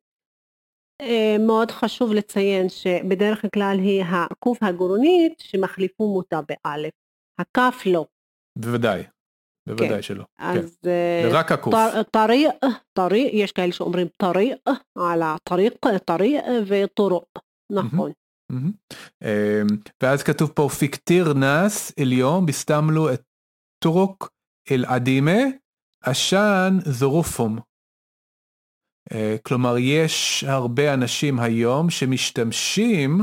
אה, 1.01 1.35
מאוד 1.39 1.71
חשוב 1.71 2.13
לציין 2.13 2.69
שבדרך 2.69 3.45
כלל 3.53 3.77
היא 3.79 4.03
הקוף 4.07 4.63
הגרונית 4.63 5.39
שמחליפים 5.39 6.05
אותה 6.05 6.39
באלף. 6.41 6.91
הכף 7.39 7.83
לא. 7.85 8.05
בוודאי, 8.59 9.03
בוודאי 9.69 10.01
שלא. 10.01 10.23
כן. 10.37 10.43
אז 10.43 10.77
אה, 10.87 11.29
זה 11.29 11.37
רק 11.39 11.51
הקוף. 11.51 11.73
طر- 11.73 12.03
طري, 12.03 12.45
طري, 12.93 13.29
יש 13.33 13.51
כאלה 13.51 13.71
שאומרים 13.71 14.07
طري, 14.17 14.53
על 14.97 15.21
ה 15.21 15.30
طريق, 15.30 15.73
طري 16.05 16.37
ו 16.67 16.82
طرق. 16.82 17.39
נכון. 17.71 18.11
אמ, 18.51 19.67
ואז 20.03 20.23
כתוב 20.23 20.51
פה 20.55 20.69
في 20.79 20.95
كثير 20.95 21.33
ناس 21.33 21.91
اليوم 21.99 22.45
بستعملوا 22.45 23.13
الطرق 23.13 24.29
القديمة 24.71 25.39
עשן 26.03 26.77
זורופום. 26.85 27.59
אה, 29.11 29.35
כלומר 29.43 29.75
יש 29.77 30.43
הרבה 30.47 30.93
אנשים 30.93 31.39
היום 31.39 31.89
שמשתמשים, 31.89 33.21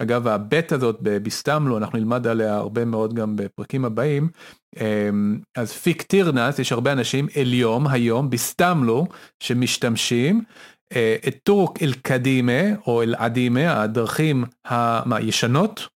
אגב 0.00 0.26
הבט 0.28 0.72
הזאת 0.72 0.98
בסתמלו 1.00 1.78
אנחנו 1.78 1.98
נלמד 1.98 2.26
עליה 2.26 2.54
הרבה 2.56 2.84
מאוד 2.84 3.14
גם 3.14 3.36
בפרקים 3.36 3.84
הבאים, 3.84 4.28
אמ, 4.76 5.40
אז 5.56 5.72
פיקטירנס 5.72 6.58
יש 6.58 6.72
הרבה 6.72 6.92
אנשים 6.92 7.26
אליום 7.36 7.86
היום 7.86 8.30
בסתמלו 8.30 9.06
שמשתמשים 9.42 10.44
טורק 11.42 11.82
אל 11.82 11.92
קדימה 12.02 12.62
או 12.86 13.02
אל 13.02 13.14
עדימה 13.14 13.82
הדרכים 13.82 14.44
הישנות. 15.10 15.88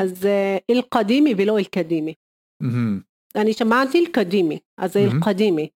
אז 0.00 0.26
אה, 0.26 0.56
אל-קדימי 0.70 1.34
ולא 1.38 1.58
אל-קדימי. 1.58 2.14
אני 3.36 3.52
שמעתי 3.52 3.98
אל-קדימי, 3.98 4.58
אז 4.78 4.92
זה 4.92 5.00
מהמם. 5.00 5.16
אל-קדימי. 5.16 5.68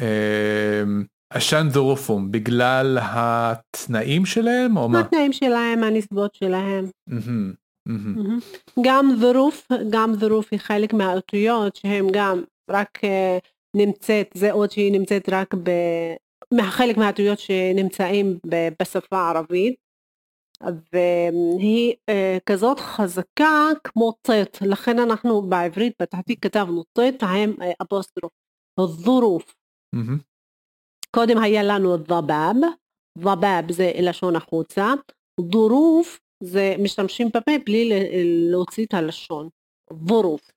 אמ, 0.00 1.04
עשן 1.30 1.66
זורופום 1.70 2.30
בגלל 2.30 2.98
התנאים 3.02 4.26
שלהם 4.26 4.76
או 4.76 4.88
מה? 4.88 5.00
התנאים 5.00 5.32
שלהם, 5.32 5.82
הנסיבות 5.82 6.34
שלהם. 6.34 6.84
גם 8.84 9.10
זרוף, 9.20 9.68
גם 9.90 10.14
זרוף 10.14 10.48
היא 10.50 10.60
חלק 10.60 10.92
מהאותיות 10.92 11.76
שהם 11.76 12.06
גם 12.12 12.42
רק 12.70 12.98
אה, 13.04 13.38
נמצאת, 13.76 14.30
זה 14.34 14.52
אות 14.52 14.70
שהיא 14.70 14.92
נמצאת 14.92 15.28
רק 15.28 15.54
ב... 15.54 15.70
חלק 16.60 16.96
מהאותיות 16.96 17.38
שנמצאים 17.38 18.38
בשפה 18.80 19.18
הערבית. 19.18 19.74
והיא 20.92 21.94
אה, 22.08 22.38
כזאת 22.46 22.80
חזקה 22.80 23.68
כמו 23.84 24.12
טט, 24.22 24.62
לכן 24.62 24.98
אנחנו 24.98 25.42
בעברית 25.42 25.92
בתחתית 26.02 26.42
כתבנו 26.42 26.84
טט 26.92 27.22
עם 27.22 27.54
אה, 27.62 27.72
אפוסטרוף, 27.82 28.32
הזורוף. 28.78 29.54
מהמם. 29.94 30.18
קודם 31.16 31.38
היה 31.38 31.62
לנו 31.62 31.96
דבאב, 31.96 32.56
דבאב 33.18 33.72
זה 33.72 33.92
לשון 34.02 34.36
החוצה, 34.36 34.92
דורוף 35.40 36.20
זה 36.42 36.74
משתמשים 36.82 37.28
בפה 37.28 37.52
בלי 37.66 37.90
להוציא 38.50 38.86
את 38.86 38.94
הלשון, 38.94 39.48
דורוף. 39.92 40.50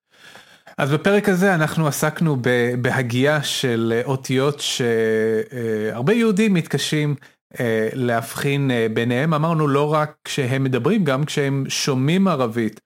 אז 0.77 0.91
בפרק 0.91 1.29
הזה 1.29 1.55
אנחנו 1.55 1.87
עסקנו 1.87 2.37
בהגייה 2.81 3.43
של 3.43 4.01
אותיות 4.05 4.59
שהרבה 4.59 6.13
יהודים 6.13 6.53
מתקשים 6.53 7.15
אה, 7.59 7.89
להבחין 7.93 8.71
אה, 8.71 8.87
ביניהם. 8.93 9.33
אמרנו 9.33 9.67
לא 9.67 9.93
רק 9.93 10.15
כשהם 10.23 10.63
מדברים 10.63 11.03
גם 11.03 11.23
כשהם 11.25 11.63
שומעים 11.69 12.27
ערבית 12.27 12.81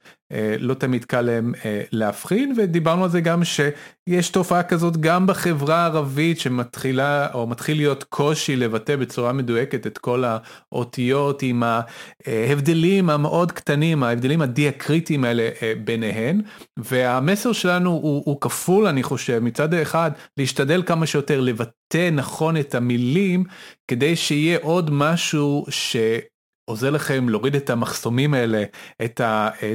לא 0.60 0.74
תמיד 0.74 1.06
קל 1.06 1.22
להם 1.22 1.54
אה, 1.66 1.82
להבחין 1.92 2.54
ודיברנו 2.58 3.04
על 3.04 3.10
זה 3.10 3.22
גם 3.22 3.44
שיש 3.44 4.30
תופעה 4.30 4.64
כזאת 4.64 4.98
גם 4.98 5.28
בחברה 5.28 5.76
הערבית 5.76 6.40
שמתחילה 6.40 7.28
או 7.34 7.48
מתחיל 7.48 7.78
להיות 7.78 8.04
קושי 8.04 8.56
לבטא 8.56 8.96
בצורה 8.96 9.34
מדויקת 9.34 9.88
את 9.88 9.98
כל 9.98 10.24
האותיות 10.72 11.42
עם 11.42 11.64
ההבדלים 12.26 13.10
המאוד 13.10 13.52
קטנים 13.52 14.04
ההבדלים 14.04 14.42
הדיאקריטיים 14.42 15.24
האלה 15.24 15.50
אה, 15.62 15.74
ביניהן. 15.84 16.42
והמסר 16.78 17.52
שלנו 17.52 17.90
הוא, 17.90 18.24
הוא 18.26 18.42
כפול 18.42 18.88
אני 18.88 19.04
חושב. 19.04 19.40
מצד 19.40 19.74
אחד 19.74 20.12
להשתדל 20.38 20.84
כמה 20.86 21.06
שיותר 21.06 21.42
לבטא 21.42 22.10
נכון 22.12 22.58
את 22.58 22.76
המילים 22.76 23.44
כדי 23.88 24.16
שיהיה 24.16 24.58
עוד 24.62 24.90
משהו 24.92 25.66
שעוזר 26.68 26.90
לכם 26.90 27.30
להוריד 27.30 27.56
את 27.56 27.70
המחסומים 27.70 28.34
האלה, 28.34 28.64
את, 29.06 29.22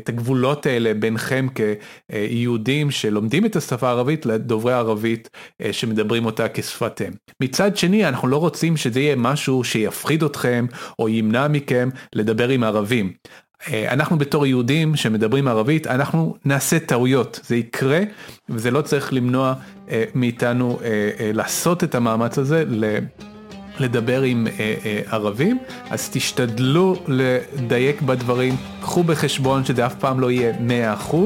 הגבולות 0.09 0.67
האלה 0.67 0.95
ביניכם 0.95 1.47
כיהודים 1.55 2.91
שלומדים 2.91 3.47
את 3.47 3.57
השפה 3.57 3.89
הערבית 3.89 4.27
לדוברי 4.27 4.73
ערבית 4.73 5.31
אה, 5.63 5.73
שמדברים 5.73 6.27
אותה 6.27 6.49
כשפת 6.55 7.03
אם. 7.03 7.13
מצד 7.41 7.77
שני 7.77 8.09
אנחנו 8.09 8.29
לא 8.29 8.37
רוצים 8.37 8.77
שזה 8.77 9.01
יהיה 9.01 9.17
משהו 9.17 9.65
שיפחיד 9.65 10.23
אתכם 10.23 10.67
או 10.99 11.09
ימנע 11.09 11.49
מכם 11.49 11.89
לדבר 12.15 12.49
עם 12.49 12.65
ערבים. 12.65 13.13
אה, 13.69 13.93
אנחנו 13.93 14.19
בתור 14.19 14.47
יהודים 14.47 14.97
שמדברים 14.97 15.49
ערבית 15.49 15.87
אנחנו 15.87 16.37
נעשה 16.45 16.79
טעויות 16.79 17.41
זה 17.45 17.57
יקרה 17.57 18.01
וזה 18.49 18.71
לא 18.71 18.83
צריך 18.83 19.13
למנוע 19.13 19.55
אה, 19.91 20.05
מאיתנו 20.15 20.79
לעשות 21.35 21.85
את 21.85 21.95
המאמץ 21.95 22.39
הזה 22.39 22.65
לדבר 23.79 24.23
עם 24.23 24.47
אה, 24.47 24.75
אה, 24.85 25.01
ערבים, 25.11 25.59
אז 25.91 26.09
תשתדלו 26.13 26.97
לדייק 27.09 28.03
בדברים, 28.03 28.57
קחו 28.81 29.03
בחשבון 29.03 29.65
שזה 29.65 29.87
אף 29.87 29.95
פעם 29.95 30.21
לא 30.21 30.31
יהיה 30.31 30.53
100%. 31.11 31.17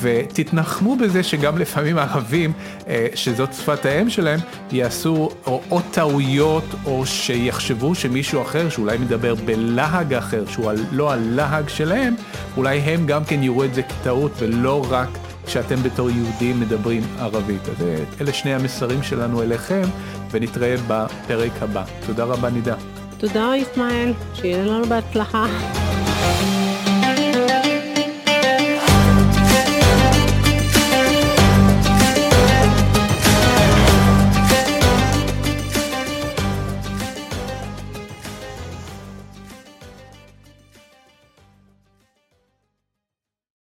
ותתנחמו 0.00 0.96
בזה 0.96 1.22
שגם 1.22 1.58
לפעמים 1.58 1.98
ערבים, 1.98 2.52
אה, 2.88 3.06
שזאת 3.14 3.54
שפת 3.54 3.86
האם 3.86 4.10
שלהם, 4.10 4.40
יעשו 4.72 5.28
או, 5.46 5.60
או 5.70 5.80
טעויות 5.90 6.64
או 6.84 7.06
שיחשבו 7.06 7.94
שמישהו 7.94 8.42
אחר 8.42 8.68
שאולי 8.68 8.98
מדבר 8.98 9.34
בלהג 9.34 10.14
אחר, 10.14 10.44
שהוא 10.46 10.72
לא 10.92 11.12
הלהג 11.12 11.68
שלהם, 11.68 12.14
אולי 12.56 12.78
הם 12.78 13.06
גם 13.06 13.24
כן 13.24 13.42
יראו 13.42 13.64
את 13.64 13.74
זה 13.74 13.82
כטעות 13.82 14.32
ולא 14.38 14.86
רק 14.90 15.08
כשאתם 15.52 15.82
בתור 15.82 16.10
יהודים 16.10 16.60
מדברים 16.60 17.02
ערבית. 17.18 17.68
אז 17.68 17.82
אה, 17.82 18.04
אלה 18.20 18.32
שני 18.32 18.54
המסרים 18.54 19.02
שלנו 19.02 19.42
אליכם, 19.42 19.82
ונתראה 20.30 20.74
בפרק 20.88 21.52
הבא. 21.60 21.84
תודה 22.06 22.24
רבה 22.24 22.50
נידה. 22.50 22.74
תודה 23.18 23.52
ישמעאל, 23.56 24.12
שיהיה 24.34 24.64
לנו 24.64 24.84
בהצלחה. 24.84 25.46